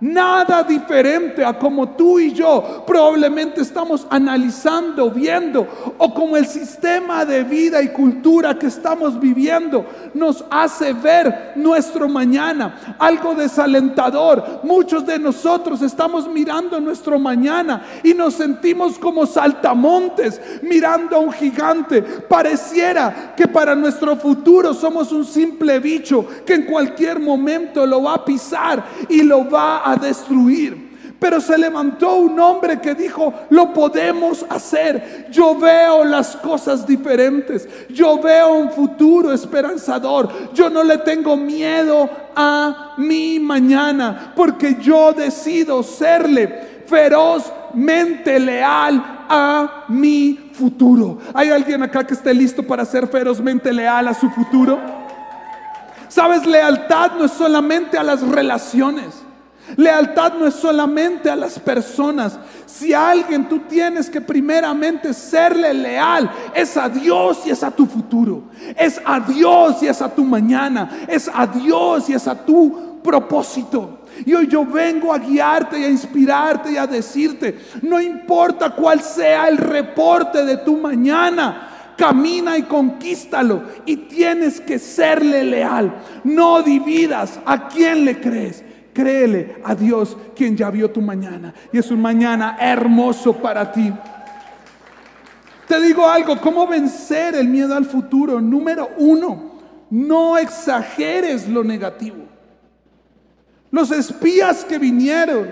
Nada 0.00 0.62
diferente 0.62 1.44
a 1.44 1.58
como 1.58 1.88
tú 1.88 2.20
y 2.20 2.32
yo 2.32 2.84
probablemente 2.86 3.62
estamos 3.62 4.06
analizando, 4.08 5.10
viendo, 5.10 5.66
o 5.98 6.14
como 6.14 6.36
el 6.36 6.46
sistema 6.46 7.24
de 7.24 7.42
vida 7.42 7.82
y 7.82 7.88
cultura 7.88 8.56
que 8.56 8.68
estamos 8.68 9.18
viviendo 9.18 9.84
nos 10.14 10.44
hace 10.50 10.92
ver 10.92 11.52
nuestro 11.56 12.08
mañana. 12.08 12.96
Algo 12.96 13.34
desalentador. 13.34 14.60
Muchos 14.62 15.04
de 15.04 15.18
nosotros 15.18 15.82
estamos 15.82 16.28
mirando 16.28 16.80
nuestro 16.80 17.18
mañana 17.18 17.82
y 18.04 18.14
nos 18.14 18.34
sentimos 18.34 19.00
como 19.00 19.26
saltamontes 19.26 20.40
mirando 20.62 21.16
a 21.16 21.20
un 21.20 21.32
gigante. 21.32 22.02
Pareciera 22.02 23.34
que 23.36 23.48
para 23.48 23.74
nuestro 23.74 24.14
futuro 24.14 24.74
somos 24.74 25.10
un 25.10 25.24
simple 25.24 25.80
bicho 25.80 26.24
que 26.46 26.54
en 26.54 26.66
cualquier 26.66 27.18
momento 27.18 27.84
lo 27.84 28.04
va 28.04 28.14
a 28.14 28.24
pisar 28.24 28.84
y 29.08 29.22
lo 29.22 29.50
va 29.50 29.78
a 29.78 29.87
a 29.92 29.96
destruir. 29.96 30.88
Pero 31.18 31.40
se 31.40 31.58
levantó 31.58 32.14
un 32.14 32.38
hombre 32.38 32.80
que 32.80 32.94
dijo, 32.94 33.34
lo 33.50 33.72
podemos 33.72 34.46
hacer. 34.48 35.26
Yo 35.32 35.56
veo 35.56 36.04
las 36.04 36.36
cosas 36.36 36.86
diferentes. 36.86 37.68
Yo 37.90 38.20
veo 38.20 38.52
un 38.54 38.70
futuro 38.70 39.32
esperanzador. 39.32 40.52
Yo 40.54 40.70
no 40.70 40.84
le 40.84 40.98
tengo 40.98 41.36
miedo 41.36 42.08
a 42.36 42.94
mi 42.98 43.40
mañana 43.40 44.32
porque 44.36 44.76
yo 44.80 45.12
decido 45.12 45.82
serle 45.82 46.84
ferozmente 46.86 48.38
leal 48.38 49.26
a 49.28 49.84
mi 49.88 50.50
futuro. 50.52 51.18
¿Hay 51.34 51.50
alguien 51.50 51.82
acá 51.82 52.06
que 52.06 52.14
esté 52.14 52.32
listo 52.32 52.62
para 52.62 52.84
ser 52.84 53.08
ferozmente 53.08 53.72
leal 53.72 54.06
a 54.06 54.14
su 54.14 54.30
futuro? 54.30 54.78
Sabes, 56.08 56.46
lealtad 56.46 57.12
no 57.18 57.24
es 57.24 57.32
solamente 57.32 57.98
a 57.98 58.04
las 58.04 58.22
relaciones. 58.22 59.27
Lealtad 59.76 60.34
no 60.34 60.46
es 60.46 60.54
solamente 60.54 61.30
a 61.30 61.36
las 61.36 61.58
personas. 61.58 62.38
Si 62.66 62.92
a 62.92 63.10
alguien 63.10 63.48
tú 63.48 63.60
tienes 63.60 64.08
que 64.08 64.20
primeramente 64.20 65.12
serle 65.12 65.74
leal, 65.74 66.30
es 66.54 66.76
a 66.76 66.88
Dios 66.88 67.40
y 67.46 67.50
es 67.50 67.62
a 67.62 67.70
tu 67.70 67.86
futuro. 67.86 68.44
Es 68.76 69.00
a 69.04 69.20
Dios 69.20 69.82
y 69.82 69.88
es 69.88 70.00
a 70.00 70.14
tu 70.14 70.24
mañana. 70.24 71.04
Es 71.08 71.30
a 71.32 71.46
Dios 71.46 72.08
y 72.08 72.14
es 72.14 72.26
a 72.26 72.34
tu 72.34 73.00
propósito. 73.02 74.00
Y 74.24 74.34
hoy 74.34 74.48
yo 74.48 74.64
vengo 74.64 75.12
a 75.12 75.18
guiarte 75.18 75.78
y 75.78 75.84
a 75.84 75.88
inspirarte 75.88 76.72
y 76.72 76.76
a 76.76 76.86
decirte, 76.86 77.58
no 77.82 78.00
importa 78.00 78.70
cuál 78.70 79.00
sea 79.00 79.48
el 79.48 79.58
reporte 79.58 80.44
de 80.44 80.56
tu 80.58 80.76
mañana, 80.76 81.94
camina 81.96 82.56
y 82.56 82.62
conquístalo. 82.62 83.62
Y 83.86 83.96
tienes 83.96 84.60
que 84.60 84.78
serle 84.78 85.44
leal. 85.44 85.94
No 86.24 86.62
dividas 86.62 87.38
a 87.44 87.68
quién 87.68 88.04
le 88.04 88.20
crees. 88.20 88.64
Créele 88.98 89.58
a 89.62 89.76
Dios 89.76 90.16
quien 90.34 90.56
ya 90.56 90.70
vio 90.70 90.90
tu 90.90 91.00
mañana. 91.00 91.54
Y 91.72 91.78
es 91.78 91.88
un 91.92 92.02
mañana 92.02 92.56
hermoso 92.60 93.32
para 93.32 93.70
ti. 93.70 93.92
Te 95.68 95.80
digo 95.80 96.04
algo, 96.04 96.40
¿cómo 96.40 96.66
vencer 96.66 97.36
el 97.36 97.46
miedo 97.46 97.76
al 97.76 97.84
futuro? 97.84 98.40
Número 98.40 98.90
uno, 98.98 99.52
no 99.88 100.36
exageres 100.36 101.48
lo 101.48 101.62
negativo. 101.62 102.24
Los 103.70 103.92
espías 103.92 104.64
que 104.64 104.80
vinieron, 104.80 105.48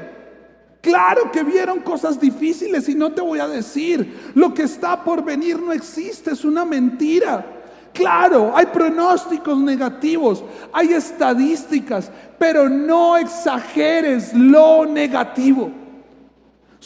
claro 0.80 1.30
que 1.30 1.44
vieron 1.44 1.78
cosas 1.82 2.18
difíciles 2.18 2.88
y 2.88 2.96
no 2.96 3.12
te 3.12 3.20
voy 3.20 3.38
a 3.38 3.46
decir, 3.46 4.32
lo 4.34 4.52
que 4.54 4.64
está 4.64 5.04
por 5.04 5.24
venir 5.24 5.62
no 5.62 5.72
existe, 5.72 6.32
es 6.32 6.44
una 6.44 6.64
mentira. 6.64 7.55
Claro, 7.96 8.52
hay 8.54 8.66
pronósticos 8.66 9.56
negativos, 9.56 10.44
hay 10.70 10.92
estadísticas, 10.92 12.10
pero 12.38 12.68
no 12.68 13.16
exageres 13.16 14.34
lo 14.34 14.84
negativo. 14.84 15.70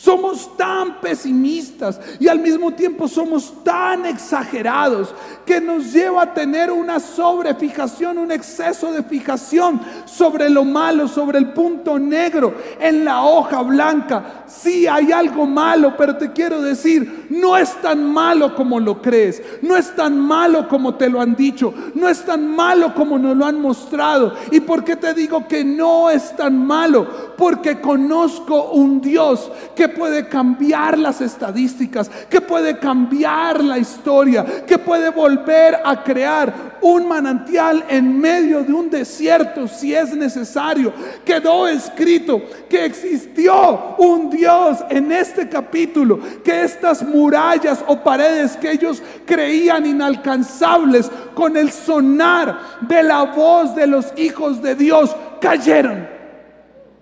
Somos 0.02 0.56
tan 0.56 0.98
pesimistas 0.98 2.00
y 2.18 2.26
al 2.26 2.38
mismo 2.38 2.72
tiempo 2.72 3.06
somos 3.06 3.52
tan 3.62 4.06
exagerados 4.06 5.14
que 5.44 5.60
nos 5.60 5.92
lleva 5.92 6.22
a 6.22 6.32
tener 6.32 6.70
una 6.70 6.98
sobrefijación, 6.98 8.16
un 8.16 8.32
exceso 8.32 8.92
de 8.92 9.02
fijación 9.02 9.78
sobre 10.06 10.48
lo 10.48 10.64
malo, 10.64 11.06
sobre 11.06 11.38
el 11.38 11.52
punto 11.52 11.98
negro 11.98 12.54
en 12.80 13.04
la 13.04 13.22
hoja 13.24 13.60
blanca. 13.60 14.44
Sí 14.46 14.86
hay 14.86 15.12
algo 15.12 15.44
malo, 15.44 15.92
pero 15.98 16.16
te 16.16 16.32
quiero 16.32 16.62
decir, 16.62 17.26
no 17.28 17.58
es 17.58 17.74
tan 17.82 18.10
malo 18.10 18.54
como 18.54 18.80
lo 18.80 19.02
crees, 19.02 19.42
no 19.60 19.76
es 19.76 19.94
tan 19.94 20.18
malo 20.18 20.66
como 20.66 20.94
te 20.94 21.10
lo 21.10 21.20
han 21.20 21.36
dicho, 21.36 21.74
no 21.94 22.08
es 22.08 22.24
tan 22.24 22.56
malo 22.56 22.94
como 22.94 23.18
nos 23.18 23.36
lo 23.36 23.44
han 23.44 23.60
mostrado. 23.60 24.32
¿Y 24.50 24.60
por 24.60 24.82
qué 24.82 24.96
te 24.96 25.12
digo 25.12 25.46
que 25.46 25.62
no 25.62 26.08
es 26.08 26.34
tan 26.36 26.66
malo? 26.66 27.34
Porque 27.36 27.82
conozco 27.82 28.70
un 28.70 29.02
Dios 29.02 29.52
que 29.76 29.89
puede 29.90 30.29
cambiar 30.29 30.98
las 30.98 31.20
estadísticas, 31.20 32.11
que 32.29 32.40
puede 32.40 32.79
cambiar 32.79 33.62
la 33.62 33.79
historia, 33.79 34.44
que 34.66 34.79
puede 34.79 35.11
volver 35.11 35.79
a 35.85 36.03
crear 36.03 36.79
un 36.83 37.07
manantial 37.07 37.85
en 37.88 38.18
medio 38.18 38.62
de 38.62 38.72
un 38.72 38.90
desierto 38.90 39.68
si 39.68 39.94
es 39.94 40.14
necesario. 40.14 40.92
Quedó 41.24 41.68
escrito 41.68 42.42
que 42.68 42.85
existió 42.85 43.96
un 43.98 44.31
Dios 44.31 44.79
en 44.88 45.12
este 45.12 45.48
capítulo, 45.48 46.20
que 46.42 46.62
estas 46.62 47.03
murallas 47.03 47.85
o 47.87 47.96
paredes 48.03 48.57
que 48.57 48.72
ellos 48.72 49.03
creían 49.26 49.87
inalcanzables 49.87 51.11
con 51.35 51.57
el 51.57 51.70
sonar 51.70 52.59
de 52.81 53.03
la 53.03 53.24
voz 53.24 53.74
de 53.74 53.87
los 53.87 54.12
hijos 54.16 54.62
de 54.62 54.74
Dios 54.74 55.14
cayeron. 55.40 56.09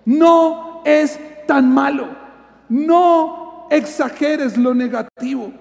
No 0.05 0.81
es 0.85 1.19
tan 1.47 1.73
malo. 1.73 2.18
No 2.69 3.67
exageres 3.69 4.57
lo 4.57 4.73
negativo. 4.73 5.51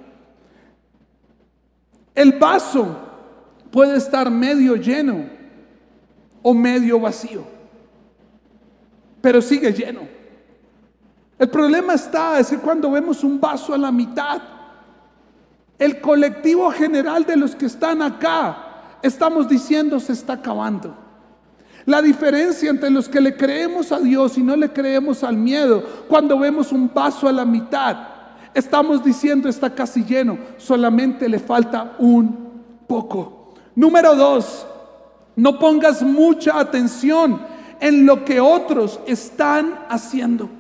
El 2.15 2.33
vaso 2.33 2.97
puede 3.71 3.97
estar 3.97 4.31
medio 4.31 4.77
lleno 4.77 5.25
o 6.43 6.55
medio 6.55 7.01
vacío, 7.01 7.45
pero 9.21 9.41
sigue 9.41 9.73
lleno. 9.73 10.01
El 11.39 11.49
problema 11.49 11.95
está 11.95 12.41
es 12.41 12.49
que 12.49 12.59
cuando 12.59 12.91
vemos 12.91 13.23
un 13.23 13.41
vaso 13.41 13.73
a 13.73 13.79
la 13.79 13.93
mitad, 13.93 14.43
el 15.79 16.01
colectivo 16.01 16.71
general 16.73 17.25
de 17.25 17.37
los 17.37 17.55
que 17.55 17.67
están 17.67 18.03
acá, 18.03 18.99
estamos 19.03 19.49
diciendo 19.49 20.01
se 20.01 20.13
está 20.13 20.35
acabando. 20.35 21.08
La 21.89 22.03
diferencia 22.03 22.69
entre 22.69 22.91
los 22.91 23.09
que 23.09 23.19
le 23.19 23.35
creemos 23.35 23.93
a 23.93 23.99
Dios 23.99 24.37
y 24.37 24.43
no 24.43 24.55
le 24.57 24.71
creemos 24.71 25.25
al 25.25 25.39
miedo, 25.39 25.83
cuando 26.07 26.39
vemos 26.39 26.71
un 26.71 26.91
vaso 26.93 27.27
a 27.27 27.33
la 27.33 27.47
mitad, 27.47 27.97
estamos 28.53 29.03
diciendo 29.03 29.49
está 29.49 29.75
casi 29.75 30.05
lleno, 30.05 30.37
solamente 30.59 31.27
le 31.31 31.39
falta 31.39 31.95
un 31.99 32.61
poco. 32.87 33.55
Número 33.75 34.15
dos, 34.15 34.67
no 35.35 35.59
pongas 35.59 36.03
mucha 36.03 36.61
atención 36.61 37.41
en 37.81 38.05
lo 38.05 38.23
que 38.23 38.39
otros 38.39 39.01
están 39.07 39.87
haciendo. 39.89 40.51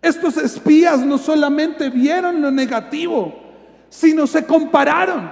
Estos 0.00 0.36
espías 0.36 1.00
no 1.00 1.18
solamente 1.18 1.90
vieron 1.90 2.40
lo 2.40 2.52
negativo, 2.52 3.34
sino 3.88 4.28
se 4.28 4.46
compararon 4.46 5.28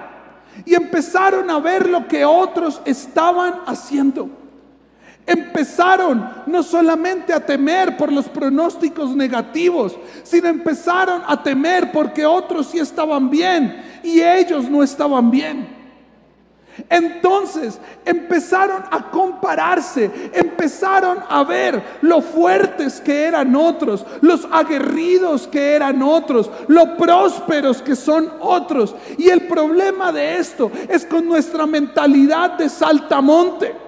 y 0.64 0.74
empezaron 0.74 1.48
a 1.50 1.60
ver 1.60 1.88
lo 1.88 2.08
que 2.08 2.24
otros 2.24 2.82
estaban 2.84 3.60
haciendo. 3.64 4.42
Empezaron 5.26 6.28
no 6.46 6.62
solamente 6.62 7.32
a 7.32 7.40
temer 7.40 7.96
por 7.96 8.12
los 8.12 8.28
pronósticos 8.28 9.16
negativos, 9.16 9.96
sino 10.22 10.48
empezaron 10.48 11.22
a 11.26 11.42
temer 11.42 11.90
porque 11.92 12.26
otros 12.26 12.66
sí 12.66 12.78
estaban 12.78 13.30
bien 13.30 14.00
y 14.02 14.20
ellos 14.20 14.68
no 14.68 14.82
estaban 14.82 15.30
bien. 15.30 15.84
Entonces 16.88 17.78
empezaron 18.04 18.82
a 18.90 19.10
compararse, 19.10 20.10
empezaron 20.32 21.18
a 21.28 21.44
ver 21.44 21.82
lo 22.02 22.20
fuertes 22.20 23.00
que 23.00 23.24
eran 23.24 23.54
otros, 23.54 24.04
los 24.20 24.46
aguerridos 24.50 25.46
que 25.46 25.74
eran 25.74 26.02
otros, 26.02 26.50
lo 26.66 26.96
prósperos 26.96 27.80
que 27.80 27.94
son 27.94 28.30
otros. 28.40 28.94
Y 29.16 29.28
el 29.28 29.42
problema 29.42 30.10
de 30.12 30.38
esto 30.38 30.70
es 30.88 31.06
con 31.06 31.26
nuestra 31.26 31.64
mentalidad 31.66 32.58
de 32.58 32.68
saltamonte, 32.68 33.83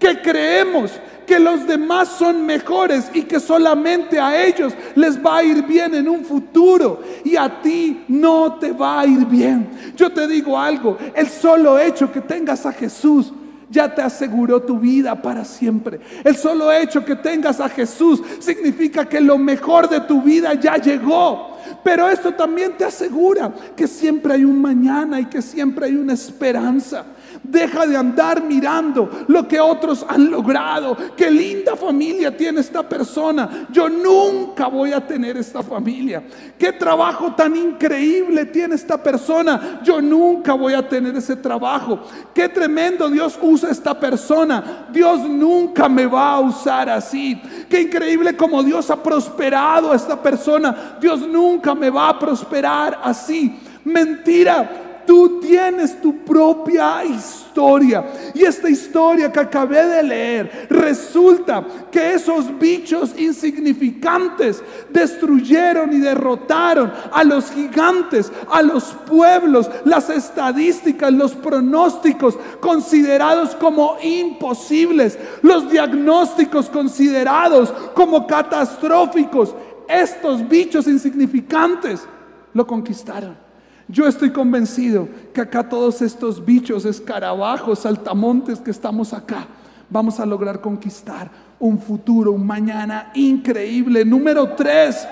que 0.00 0.20
creemos 0.20 0.90
que 1.26 1.38
los 1.38 1.64
demás 1.64 2.08
son 2.08 2.44
mejores 2.44 3.08
y 3.14 3.22
que 3.22 3.38
solamente 3.38 4.18
a 4.18 4.44
ellos 4.44 4.72
les 4.96 5.24
va 5.24 5.36
a 5.36 5.44
ir 5.44 5.62
bien 5.62 5.94
en 5.94 6.08
un 6.08 6.24
futuro 6.24 7.02
y 7.22 7.36
a 7.36 7.60
ti 7.62 8.02
no 8.08 8.54
te 8.54 8.72
va 8.72 9.02
a 9.02 9.06
ir 9.06 9.24
bien. 9.26 9.70
Yo 9.94 10.10
te 10.10 10.26
digo 10.26 10.58
algo, 10.58 10.98
el 11.14 11.28
solo 11.28 11.78
hecho 11.78 12.10
que 12.10 12.22
tengas 12.22 12.66
a 12.66 12.72
Jesús 12.72 13.32
ya 13.70 13.94
te 13.94 14.02
aseguró 14.02 14.60
tu 14.60 14.80
vida 14.80 15.22
para 15.22 15.44
siempre. 15.44 16.00
El 16.24 16.34
solo 16.34 16.72
hecho 16.72 17.04
que 17.04 17.14
tengas 17.14 17.60
a 17.60 17.68
Jesús 17.68 18.20
significa 18.40 19.08
que 19.08 19.20
lo 19.20 19.38
mejor 19.38 19.88
de 19.88 20.00
tu 20.00 20.20
vida 20.20 20.54
ya 20.54 20.76
llegó. 20.76 21.56
Pero 21.84 22.08
esto 22.08 22.34
también 22.34 22.76
te 22.76 22.84
asegura 22.84 23.52
que 23.76 23.86
siempre 23.86 24.34
hay 24.34 24.44
un 24.44 24.60
mañana 24.60 25.20
y 25.20 25.26
que 25.26 25.40
siempre 25.40 25.86
hay 25.86 25.94
una 25.94 26.14
esperanza. 26.14 27.04
Deja 27.42 27.86
de 27.86 27.96
andar 27.96 28.42
mirando 28.42 29.08
lo 29.28 29.48
que 29.48 29.58
otros 29.58 30.04
han 30.06 30.30
logrado. 30.30 30.96
Qué 31.16 31.30
linda 31.30 31.74
familia 31.74 32.36
tiene 32.36 32.60
esta 32.60 32.86
persona. 32.86 33.66
Yo 33.70 33.88
nunca 33.88 34.66
voy 34.66 34.92
a 34.92 35.04
tener 35.06 35.38
esta 35.38 35.62
familia. 35.62 36.22
Qué 36.58 36.72
trabajo 36.72 37.34
tan 37.34 37.56
increíble 37.56 38.44
tiene 38.46 38.74
esta 38.74 39.02
persona. 39.02 39.80
Yo 39.82 40.02
nunca 40.02 40.52
voy 40.52 40.74
a 40.74 40.86
tener 40.86 41.16
ese 41.16 41.34
trabajo. 41.34 42.00
Qué 42.34 42.48
tremendo 42.48 43.08
Dios 43.08 43.38
usa 43.40 43.70
esta 43.70 43.98
persona. 43.98 44.86
Dios 44.92 45.20
nunca 45.20 45.88
me 45.88 46.06
va 46.06 46.34
a 46.34 46.40
usar 46.40 46.90
así. 46.90 47.40
Qué 47.70 47.80
increíble 47.80 48.36
como 48.36 48.62
Dios 48.62 48.90
ha 48.90 49.02
prosperado 49.02 49.92
a 49.92 49.96
esta 49.96 50.20
persona. 50.20 50.98
Dios 51.00 51.20
nunca 51.20 51.74
me 51.74 51.88
va 51.88 52.10
a 52.10 52.18
prosperar 52.18 53.00
así. 53.02 53.58
Mentira. 53.82 54.89
Tú 55.10 55.40
tienes 55.40 56.00
tu 56.00 56.18
propia 56.18 57.04
historia. 57.04 58.32
Y 58.32 58.44
esta 58.44 58.70
historia 58.70 59.32
que 59.32 59.40
acabé 59.40 59.84
de 59.84 60.04
leer, 60.04 60.68
resulta 60.70 61.66
que 61.90 62.14
esos 62.14 62.56
bichos 62.60 63.18
insignificantes 63.18 64.62
destruyeron 64.88 65.92
y 65.92 65.98
derrotaron 65.98 66.92
a 67.10 67.24
los 67.24 67.50
gigantes, 67.50 68.30
a 68.48 68.62
los 68.62 68.84
pueblos, 69.04 69.68
las 69.84 70.10
estadísticas, 70.10 71.12
los 71.12 71.32
pronósticos 71.32 72.38
considerados 72.60 73.56
como 73.56 73.96
imposibles, 74.00 75.18
los 75.42 75.68
diagnósticos 75.68 76.70
considerados 76.70 77.74
como 77.96 78.28
catastróficos. 78.28 79.56
Estos 79.88 80.48
bichos 80.48 80.86
insignificantes 80.86 82.06
lo 82.54 82.64
conquistaron. 82.64 83.49
Yo 83.90 84.06
estoy 84.06 84.30
convencido 84.30 85.08
que 85.34 85.40
acá 85.40 85.68
todos 85.68 86.00
estos 86.00 86.44
bichos, 86.44 86.84
escarabajos, 86.84 87.80
saltamontes 87.80 88.60
que 88.60 88.70
estamos 88.70 89.12
acá, 89.12 89.46
vamos 89.88 90.20
a 90.20 90.26
lograr 90.26 90.60
conquistar 90.60 91.28
un 91.58 91.76
futuro, 91.78 92.30
un 92.30 92.46
mañana 92.46 93.10
increíble. 93.14 94.04
Número 94.04 94.54
tres, 94.54 95.08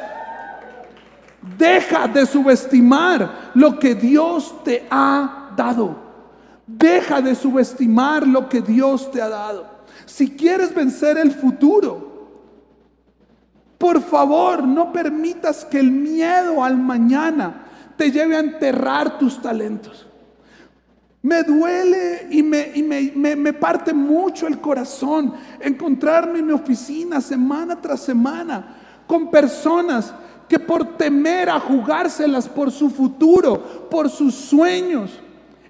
deja 1.59 2.07
de 2.07 2.25
subestimar 2.25 3.51
lo 3.55 3.81
que 3.81 3.97
Dios 3.97 4.55
te 4.63 4.87
ha 4.89 5.51
dado. 5.57 5.97
Deja 6.65 7.21
de 7.21 7.35
subestimar 7.35 8.29
lo 8.29 8.49
que 8.49 8.61
Dios 8.61 9.11
te 9.11 9.21
ha 9.21 9.29
dado. 9.29 9.67
Si 10.07 10.31
quieres 10.37 10.73
vencer 10.73 11.19
el 11.19 11.33
futuro, 11.33 12.07
por 13.77 14.01
favor, 14.03 14.63
no 14.63 14.93
permitas 14.93 15.65
que 15.65 15.81
el 15.81 15.91
miedo 15.91 16.63
al 16.63 16.77
mañana 16.77 17.65
te 17.99 18.11
lleve 18.11 18.37
a 18.37 18.41
enterrar 18.41 19.19
tus 19.19 19.43
talentos. 19.43 20.07
Me 21.21 21.43
duele 21.43 22.29
y, 22.31 22.43
me, 22.43 22.71
y 22.75 22.83
me, 22.83 23.37
me, 23.37 23.53
parte 23.53 23.93
mucho 23.93 24.47
el 24.47 24.61
corazón 24.61 25.35
encontrarme 25.61 26.39
en 26.39 26.47
mi 26.47 26.53
oficina 26.53 27.21
semana 27.21 27.79
tras 27.81 28.01
semana 28.01 28.77
con 29.07 29.31
personas 29.31 30.15
que 30.49 30.61
por 30.61 30.97
temer 30.97 31.51
a 31.51 31.59
jugárselas 31.59 32.49
por 32.49 32.71
su 32.71 32.89
futuro, 32.89 33.89
por 33.91 34.09
sus 34.09 34.35
sueños, 34.35 35.11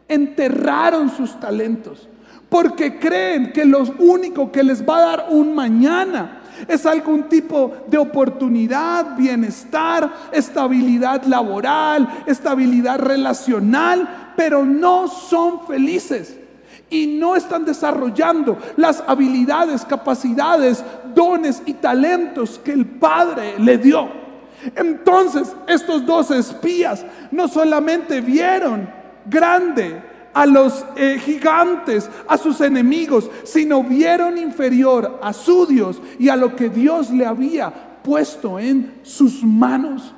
enterraron 0.07 1.11
sus 1.11 1.41
talentos. 1.41 2.09
Porque 2.49 2.99
creen 2.99 3.53
que 3.53 3.65
lo 3.65 3.83
único 3.99 4.53
que 4.53 4.63
les 4.63 4.87
va 4.87 4.99
a 4.99 5.17
dar 5.17 5.27
un 5.31 5.55
mañana 5.55 6.38
es 6.67 6.87
algún 6.87 7.25
tipo 7.25 7.73
de 7.87 7.99
oportunidad, 7.99 9.17
bienestar, 9.17 10.11
estabilidad 10.33 11.25
laboral, 11.25 12.23
estabilidad 12.27 12.99
relacional, 12.99 14.33
pero 14.37 14.65
no 14.65 15.09
son 15.09 15.67
felices 15.67 16.39
y 16.91 17.07
no 17.07 17.37
están 17.37 17.65
desarrollando 17.65 18.59
las 18.77 19.03
habilidades, 19.07 19.85
capacidades, 19.85 20.83
dones 21.15 21.63
y 21.67 21.75
talentos 21.75 22.59
que 22.65 22.73
el 22.73 22.87
Padre 22.87 23.55
le 23.59 23.79
dio. 23.79 24.09
Entonces 24.75 25.55
estos 25.67 26.05
dos 26.05 26.31
espías 26.31 27.05
no 27.31 27.47
solamente 27.47 28.21
vieron 28.21 28.89
grande 29.27 30.08
a 30.33 30.47
los 30.47 30.85
eh, 30.97 31.19
gigantes, 31.25 32.09
a 32.27 32.37
sus 32.39 32.61
enemigos, 32.61 33.31
sino 33.45 33.83
vieron 33.83 34.39
inferior 34.39 35.19
a 35.23 35.33
su 35.33 35.67
Dios 35.67 36.01
y 36.19 36.29
a 36.29 36.37
lo 36.37 36.55
que 36.55 36.69
Dios 36.69 37.11
le 37.11 37.27
había 37.27 38.01
puesto 38.03 38.59
en 38.59 39.01
sus 39.03 39.43
manos. 39.43 40.15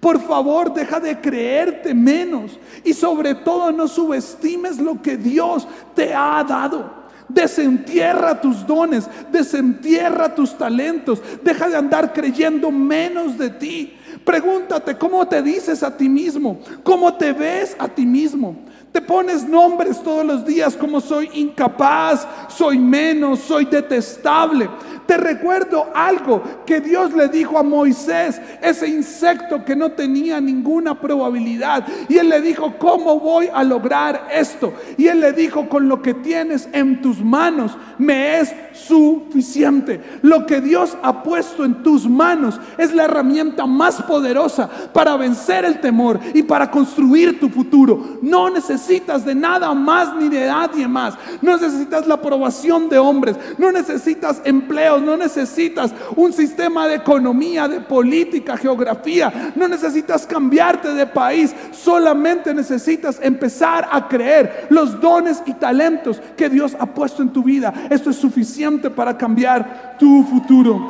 Por 0.00 0.18
favor, 0.20 0.72
deja 0.72 0.98
de 0.98 1.20
creerte 1.20 1.92
menos 1.92 2.58
y 2.82 2.94
sobre 2.94 3.34
todo 3.34 3.70
no 3.70 3.86
subestimes 3.86 4.78
lo 4.78 5.00
que 5.02 5.18
Dios 5.18 5.68
te 5.94 6.14
ha 6.14 6.42
dado. 6.42 7.00
Desentierra 7.28 8.40
tus 8.40 8.66
dones, 8.66 9.08
desentierra 9.30 10.34
tus 10.34 10.56
talentos, 10.56 11.22
deja 11.44 11.68
de 11.68 11.76
andar 11.76 12.12
creyendo 12.12 12.72
menos 12.72 13.38
de 13.38 13.50
ti. 13.50 13.96
Pregúntate 14.24 14.96
cómo 14.96 15.26
te 15.28 15.42
dices 15.42 15.82
a 15.82 15.96
ti 15.96 16.08
mismo, 16.08 16.60
cómo 16.82 17.14
te 17.14 17.32
ves 17.32 17.76
a 17.78 17.86
ti 17.86 18.04
mismo. 18.04 18.56
Te 18.92 19.00
pones 19.00 19.48
nombres 19.48 20.02
todos 20.02 20.26
los 20.26 20.44
días 20.44 20.74
como 20.74 21.00
soy 21.00 21.30
incapaz, 21.34 22.26
soy 22.48 22.76
menos, 22.76 23.38
soy 23.38 23.66
detestable. 23.66 24.68
Te 25.06 25.16
recuerdo 25.16 25.86
algo 25.94 26.42
que 26.66 26.80
Dios 26.80 27.12
le 27.12 27.28
dijo 27.28 27.58
a 27.58 27.62
Moisés, 27.62 28.40
ese 28.60 28.88
insecto 28.88 29.64
que 29.64 29.76
no 29.76 29.92
tenía 29.92 30.40
ninguna 30.40 31.00
probabilidad. 31.00 31.86
Y 32.08 32.18
él 32.18 32.28
le 32.28 32.40
dijo, 32.40 32.74
¿cómo 32.78 33.18
voy 33.18 33.48
a 33.52 33.62
lograr 33.62 34.28
esto? 34.32 34.72
Y 34.96 35.06
él 35.06 35.20
le 35.20 35.32
dijo, 35.32 35.68
con 35.68 35.88
lo 35.88 36.02
que 36.02 36.14
tienes 36.14 36.68
en 36.72 37.00
tus 37.00 37.20
manos 37.20 37.76
me 37.98 38.38
es 38.40 38.54
suficiente. 38.72 40.00
Lo 40.22 40.46
que 40.46 40.60
Dios 40.60 40.96
ha 41.02 41.22
puesto 41.22 41.64
en 41.64 41.82
tus 41.82 42.08
manos 42.08 42.60
es 42.78 42.92
la 42.92 43.04
herramienta 43.04 43.66
más 43.66 44.02
poderosa 44.02 44.68
para 44.92 45.16
vencer 45.16 45.64
el 45.64 45.80
temor 45.80 46.20
y 46.34 46.42
para 46.42 46.70
construir 46.70 47.38
tu 47.38 47.48
futuro. 47.48 48.18
No 48.22 48.48
necesitas 48.50 48.79
de 49.24 49.34
nada 49.34 49.72
más 49.74 50.14
ni 50.16 50.28
de 50.28 50.46
nadie 50.46 50.88
más. 50.88 51.14
No 51.40 51.56
necesitas 51.56 52.06
la 52.06 52.14
aprobación 52.14 52.88
de 52.88 52.98
hombres. 52.98 53.36
No 53.58 53.70
necesitas 53.70 54.40
empleos 54.44 55.00
no 55.00 55.16
necesitas 55.16 55.92
un 56.16 56.32
sistema 56.32 56.86
de 56.86 56.96
economía, 56.96 57.68
de 57.68 57.80
política, 57.80 58.56
geografía, 58.56 59.52
no 59.54 59.68
necesitas 59.68 60.26
cambiarte 60.26 60.94
de 60.94 61.06
país, 61.06 61.54
solamente 61.72 62.54
necesitas 62.54 63.18
empezar 63.22 63.88
a 63.90 64.08
creer 64.08 64.66
los 64.70 65.00
dones 65.00 65.42
y 65.46 65.54
talentos 65.54 66.20
que 66.36 66.48
Dios 66.48 66.76
ha 66.78 66.86
puesto 66.86 67.22
en 67.22 67.30
tu 67.30 67.42
vida. 67.42 67.72
Esto 67.90 68.10
es 68.10 68.16
suficiente 68.16 68.90
para 68.90 69.16
cambiar 69.16 69.96
tu 69.98 70.24
futuro. 70.24 70.88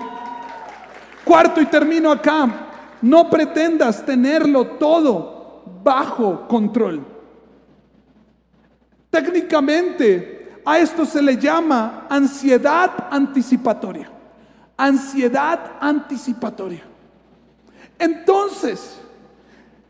Cuarto 1.24 1.60
y 1.60 1.66
termino 1.66 2.10
acá, 2.10 2.48
no 3.02 3.28
pretendas 3.28 4.04
tenerlo 4.04 4.66
todo 4.78 5.64
bajo 5.82 6.46
control. 6.48 7.09
Técnicamente, 9.10 10.60
a 10.64 10.78
esto 10.78 11.04
se 11.04 11.20
le 11.20 11.36
llama 11.36 12.06
ansiedad 12.08 13.08
anticipatoria. 13.10 14.08
Ansiedad 14.76 15.72
anticipatoria. 15.80 16.82
Entonces, 17.98 18.98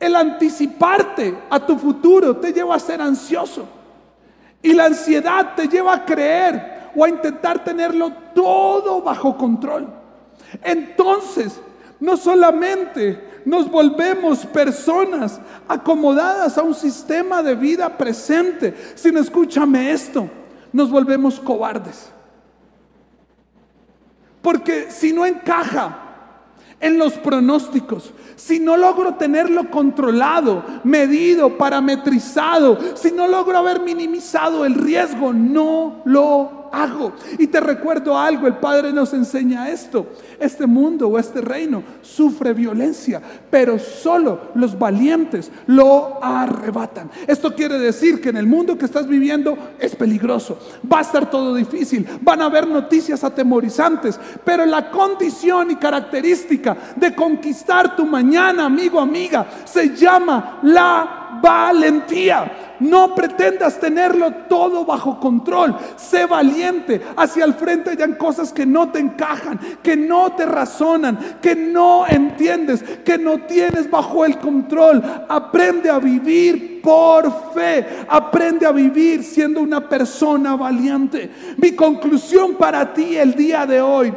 el 0.01 0.17
anticiparte 0.17 1.39
a 1.51 1.65
tu 1.65 1.79
futuro 1.79 2.37
te 2.39 2.53
lleva 2.53 2.75
a 2.75 2.81
ser 2.81 3.01
ansioso. 3.03 3.69
Y 4.63 4.73
la 4.73 4.87
ansiedad 4.87 5.55
te 5.55 5.69
lleva 5.69 5.95
a 5.95 6.05
creer 6.05 6.91
o 6.97 7.05
a 7.05 7.09
intentar 7.09 7.63
tenerlo 7.63 8.13
todo 8.35 9.03
bajo 9.03 9.37
control. 9.37 9.89
Entonces, 10.63 11.61
no 12.01 12.17
solamente 12.17 13.30
nos 13.45 13.71
volvemos 13.71 14.47
personas 14.47 15.41
acomodadas 15.69 16.59
a 16.59 16.63
un 16.63 16.75
sistema 16.75 17.43
de 17.43 17.55
vida 17.55 17.97
presente. 17.97 18.75
Si 18.95 19.11
no 19.11 19.21
escúchame 19.21 19.91
esto, 19.93 20.29
nos 20.73 20.91
volvemos 20.91 21.41
cobardes. 21.41 22.11
Porque 24.43 24.91
si 24.91 25.13
no 25.13 25.27
encaja 25.27 25.99
en 26.81 26.99
los 26.99 27.15
pronósticos, 27.15 28.13
si 28.37 28.59
no 28.59 28.77
logro 28.77 29.15
tenerlo 29.15 29.71
controlado, 29.71 30.65
medido, 30.83 31.59
parametrizado, 31.59 32.79
si 32.95 33.13
no 33.13 33.29
logro 33.29 33.59
haber 33.59 33.81
minimizado 33.81 34.65
el 34.65 34.75
riesgo, 34.75 35.33
no 35.33 36.01
lo 36.07 36.60
hago. 36.73 37.13
Y 37.39 37.47
te 37.47 37.61
recuerdo 37.61 38.19
algo, 38.19 38.47
el 38.47 38.57
Padre 38.57 38.93
nos 38.93 39.13
enseña 39.13 39.69
esto. 39.69 40.07
Este 40.39 40.67
mundo 40.67 41.09
o 41.09 41.19
este 41.19 41.41
reino 41.41 41.83
sufre 42.03 42.55
violencia, 42.55 43.21
pero 43.51 43.79
solo 43.79 44.51
los 44.55 44.79
valientes 44.79 45.51
lo 45.67 46.23
arrebatan. 46.23 47.11
Esto 47.27 47.55
quiere 47.55 47.79
decir 47.79 48.21
que 48.21 48.31
en 48.31 48.37
el 48.37 48.47
mundo 48.47 48.79
que 48.79 48.87
estás 48.87 49.07
viviendo 49.07 49.57
es 49.79 49.95
peligroso. 49.95 50.59
Va 50.91 50.99
a 50.99 51.03
estar 51.03 51.31
todo 51.31 51.55
difícil, 51.55 52.07
van 52.23 52.41
a 52.41 52.47
haber 52.47 52.67
noticias 52.67 53.23
atemorizantes, 53.23 54.19
pero 54.45 54.65
la 54.65 54.91
condición 54.91 55.71
y 55.71 55.77
característica 55.77 56.77
de 56.97 57.15
conquistar 57.15 57.97
tu 57.97 58.07
mañana, 58.07 58.65
amigo, 58.65 59.01
amiga, 59.01 59.47
se 59.65 59.95
llama 59.95 60.59
la 60.63 61.20
valentía. 61.41 62.77
No 62.81 63.15
pretendas 63.15 63.79
tenerlo 63.79 64.33
todo 64.49 64.85
bajo 64.85 65.21
control. 65.21 65.77
Sé 65.97 66.27
valiente. 66.27 67.01
Hacia 67.17 67.45
el 67.45 67.55
frente 67.55 67.91
hayan 67.91 68.15
cosas 68.15 68.53
que 68.53 68.65
no 68.65 68.91
te 68.91 68.99
encajan, 68.99 69.61
que 69.83 69.97
no 69.97 70.33
te 70.33 70.47
razonan, 70.47 71.39
que 71.43 71.55
no 71.55 72.07
entiendes, 72.07 72.83
que 73.05 73.19
no 73.19 73.43
tienes 73.43 73.91
bajo 73.91 74.25
el 74.25 74.39
control. 74.39 75.03
Aprende 75.29 75.91
a 75.91 75.99
vivir 75.99 76.81
por 76.83 77.53
fe. 77.53 77.87
Aprende 78.09 78.67
a 78.67 78.73
vivir 78.73 79.23
siendo 79.23 79.61
una 79.61 79.87
persona 79.87 80.57
valiente. 80.57 81.31
Mi 81.59 81.73
conclusión 81.73 82.55
para 82.55 82.93
ti 82.95 83.17
el 83.17 83.35
día 83.35 83.67
de 83.67 83.83
hoy. 83.83 84.13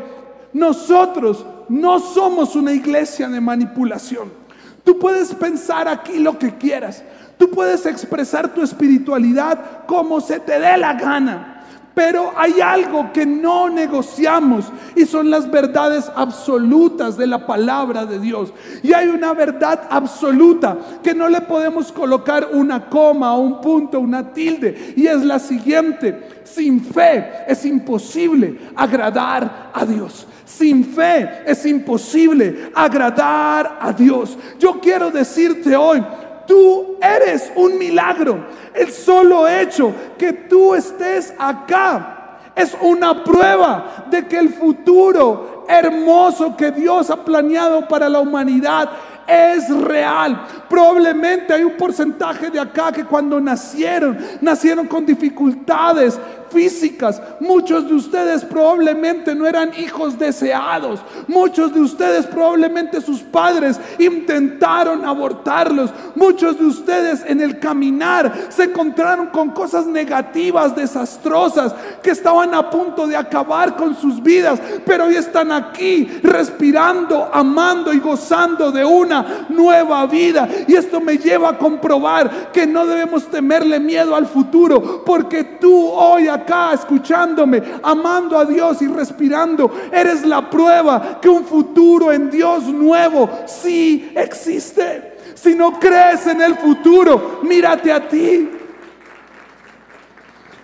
Nosotros 0.53 1.45
no 1.69 1.99
somos 1.99 2.55
una 2.55 2.71
iglesia 2.71 3.27
de 3.27 3.41
manipulación. 3.41 4.42
Tú 4.83 4.99
puedes 4.99 5.33
pensar 5.33 5.87
aquí 5.87 6.19
lo 6.19 6.37
que 6.37 6.57
quieras. 6.57 7.03
Tú 7.37 7.49
puedes 7.49 7.85
expresar 7.85 8.53
tu 8.53 8.61
espiritualidad 8.61 9.85
como 9.85 10.21
se 10.21 10.39
te 10.39 10.59
dé 10.59 10.77
la 10.77 10.93
gana. 10.93 11.52
Pero 11.93 12.33
hay 12.35 12.59
algo 12.59 13.11
que 13.13 13.25
no 13.25 13.69
negociamos 13.69 14.65
y 14.95 15.05
son 15.05 15.29
las 15.29 15.49
verdades 15.49 16.11
absolutas 16.15 17.17
de 17.17 17.27
la 17.27 17.45
palabra 17.45 18.05
de 18.05 18.19
Dios. 18.19 18.51
Y 18.81 18.93
hay 18.93 19.09
una 19.09 19.33
verdad 19.33 19.81
absoluta 19.89 20.77
que 21.03 21.13
no 21.13 21.29
le 21.29 21.41
podemos 21.41 21.91
colocar 21.91 22.49
una 22.51 22.89
coma, 22.89 23.37
un 23.37 23.61
punto, 23.61 23.99
una 23.99 24.33
tilde. 24.33 24.93
Y 24.97 25.05
es 25.05 25.23
la 25.23 25.37
siguiente. 25.37 26.41
Sin 26.43 26.83
fe 26.83 27.43
es 27.47 27.63
imposible 27.63 28.59
agradar 28.75 29.71
a 29.71 29.85
Dios. 29.85 30.27
Sin 30.45 30.83
fe 30.83 31.43
es 31.45 31.65
imposible 31.65 32.71
agradar 32.73 33.77
a 33.79 33.93
Dios. 33.93 34.37
Yo 34.59 34.79
quiero 34.79 35.11
decirte 35.11 35.75
hoy, 35.75 36.03
Tú 36.47 36.97
eres 37.01 37.51
un 37.55 37.77
milagro. 37.77 38.45
El 38.73 38.91
solo 38.91 39.47
hecho 39.47 39.93
que 40.17 40.33
tú 40.33 40.75
estés 40.75 41.33
acá 41.37 42.39
es 42.55 42.75
una 42.81 43.23
prueba 43.23 44.05
de 44.09 44.27
que 44.27 44.37
el 44.37 44.49
futuro 44.49 45.65
hermoso 45.67 46.55
que 46.55 46.71
Dios 46.71 47.09
ha 47.09 47.23
planeado 47.23 47.87
para 47.87 48.09
la 48.09 48.19
humanidad 48.19 48.89
es 49.27 49.69
real. 49.69 50.45
Probablemente 50.69 51.53
hay 51.53 51.63
un 51.63 51.77
porcentaje 51.77 52.49
de 52.49 52.59
acá 52.59 52.91
que 52.91 53.05
cuando 53.05 53.39
nacieron, 53.39 54.17
nacieron 54.41 54.87
con 54.87 55.05
dificultades 55.05 56.19
físicas. 56.53 57.21
Muchos 57.39 57.87
de 57.87 57.95
ustedes 57.95 58.45
probablemente 58.45 59.33
no 59.35 59.47
eran 59.47 59.71
hijos 59.77 60.17
deseados. 60.17 61.01
Muchos 61.27 61.73
de 61.73 61.81
ustedes 61.81 62.27
probablemente 62.27 63.01
sus 63.01 63.21
padres 63.21 63.79
intentaron 63.97 65.03
abortarlos. 65.03 65.89
Muchos 66.15 66.57
de 66.59 66.65
ustedes 66.65 67.23
en 67.27 67.41
el 67.41 67.59
caminar 67.59 68.31
se 68.49 68.65
encontraron 68.65 69.27
con 69.27 69.49
cosas 69.49 69.87
negativas, 69.87 70.75
desastrosas, 70.75 71.73
que 72.01 72.11
estaban 72.11 72.53
a 72.53 72.69
punto 72.69 73.07
de 73.07 73.17
acabar 73.17 73.75
con 73.75 73.95
sus 73.95 74.21
vidas. 74.21 74.59
Pero 74.85 75.05
hoy 75.05 75.15
están 75.15 75.51
aquí 75.51 76.05
respirando, 76.21 77.29
amando 77.33 77.91
y 77.91 77.99
gozando 77.99 78.71
de 78.71 78.85
una 78.85 79.12
nueva 79.49 80.05
vida. 80.07 80.47
Y 80.67 80.75
esto 80.75 80.99
me 80.99 81.17
lleva 81.17 81.49
a 81.49 81.57
comprobar 81.57 82.51
que 82.51 82.65
no 82.65 82.85
debemos 82.85 83.27
temerle 83.29 83.79
miedo 83.79 84.15
al 84.15 84.27
futuro, 84.27 85.03
porque 85.05 85.43
tú 85.43 85.89
hoy 85.89 86.27
acá 86.27 86.73
escuchándome, 86.73 87.61
amando 87.83 88.37
a 88.37 88.45
Dios 88.45 88.81
y 88.81 88.87
respirando, 88.87 89.71
eres 89.91 90.25
la 90.25 90.49
prueba 90.49 91.19
que 91.21 91.29
un 91.29 91.45
futuro 91.45 92.11
en 92.11 92.29
Dios 92.29 92.63
nuevo 92.65 93.29
sí 93.45 94.11
existe. 94.15 95.13
Si 95.35 95.55
no 95.55 95.79
crees 95.79 96.25
en 96.27 96.41
el 96.41 96.55
futuro, 96.55 97.39
mírate 97.43 97.91
a 97.91 98.07
ti. 98.07 98.49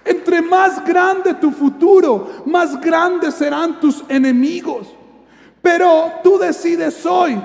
Entre 0.05 0.41
más 0.41 0.83
grande 0.85 1.35
tu 1.35 1.51
futuro, 1.51 2.43
más 2.45 2.79
grandes 2.79 3.35
serán 3.35 3.79
tus 3.79 4.03
enemigos. 4.09 4.87
Pero 5.61 6.13
tú 6.23 6.37
decides 6.39 7.05
hoy 7.05 7.39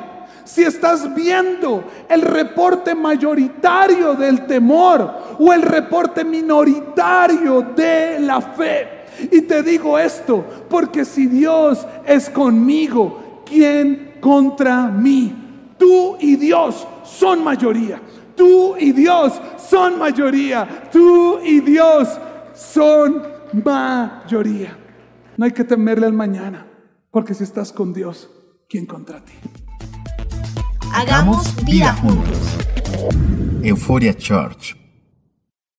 si 0.44 0.62
estás 0.62 1.14
viendo 1.14 1.84
el 2.08 2.22
reporte 2.22 2.94
mayoritario 2.94 4.14
del 4.14 4.46
temor 4.46 5.36
o 5.38 5.52
el 5.52 5.62
reporte 5.62 6.24
minoritario 6.24 7.62
de 7.74 8.20
la 8.20 8.40
fe. 8.40 9.04
Y 9.30 9.42
te 9.42 9.62
digo 9.62 9.98
esto, 9.98 10.44
porque 10.68 11.04
si 11.04 11.26
Dios 11.26 11.86
es 12.04 12.28
conmigo, 12.30 13.42
¿quién 13.46 14.14
contra 14.20 14.86
mí? 14.88 15.74
Tú 15.78 16.16
y 16.20 16.36
Dios 16.36 16.86
son 17.04 17.42
mayoría. 17.42 18.00
Tú 18.36 18.76
y 18.78 18.92
Dios 18.92 19.40
son 19.56 19.98
mayoría. 19.98 20.88
Tú 20.90 21.38
y 21.42 21.60
Dios 21.60 22.08
son 22.54 23.22
mayoría. 23.52 24.76
No 25.36 25.44
hay 25.44 25.52
que 25.52 25.64
temerle 25.64 26.06
al 26.06 26.12
mañana, 26.12 26.66
porque 27.10 27.34
si 27.34 27.44
estás 27.44 27.72
con 27.72 27.92
Dios, 27.92 28.30
¿quién 28.68 28.86
contra 28.86 29.24
ti? 29.24 29.34
Hagamos 30.96 31.52
vida 31.64 31.92
juntos. 31.94 32.38
Euphoria 33.64 34.14
Church 34.14 34.76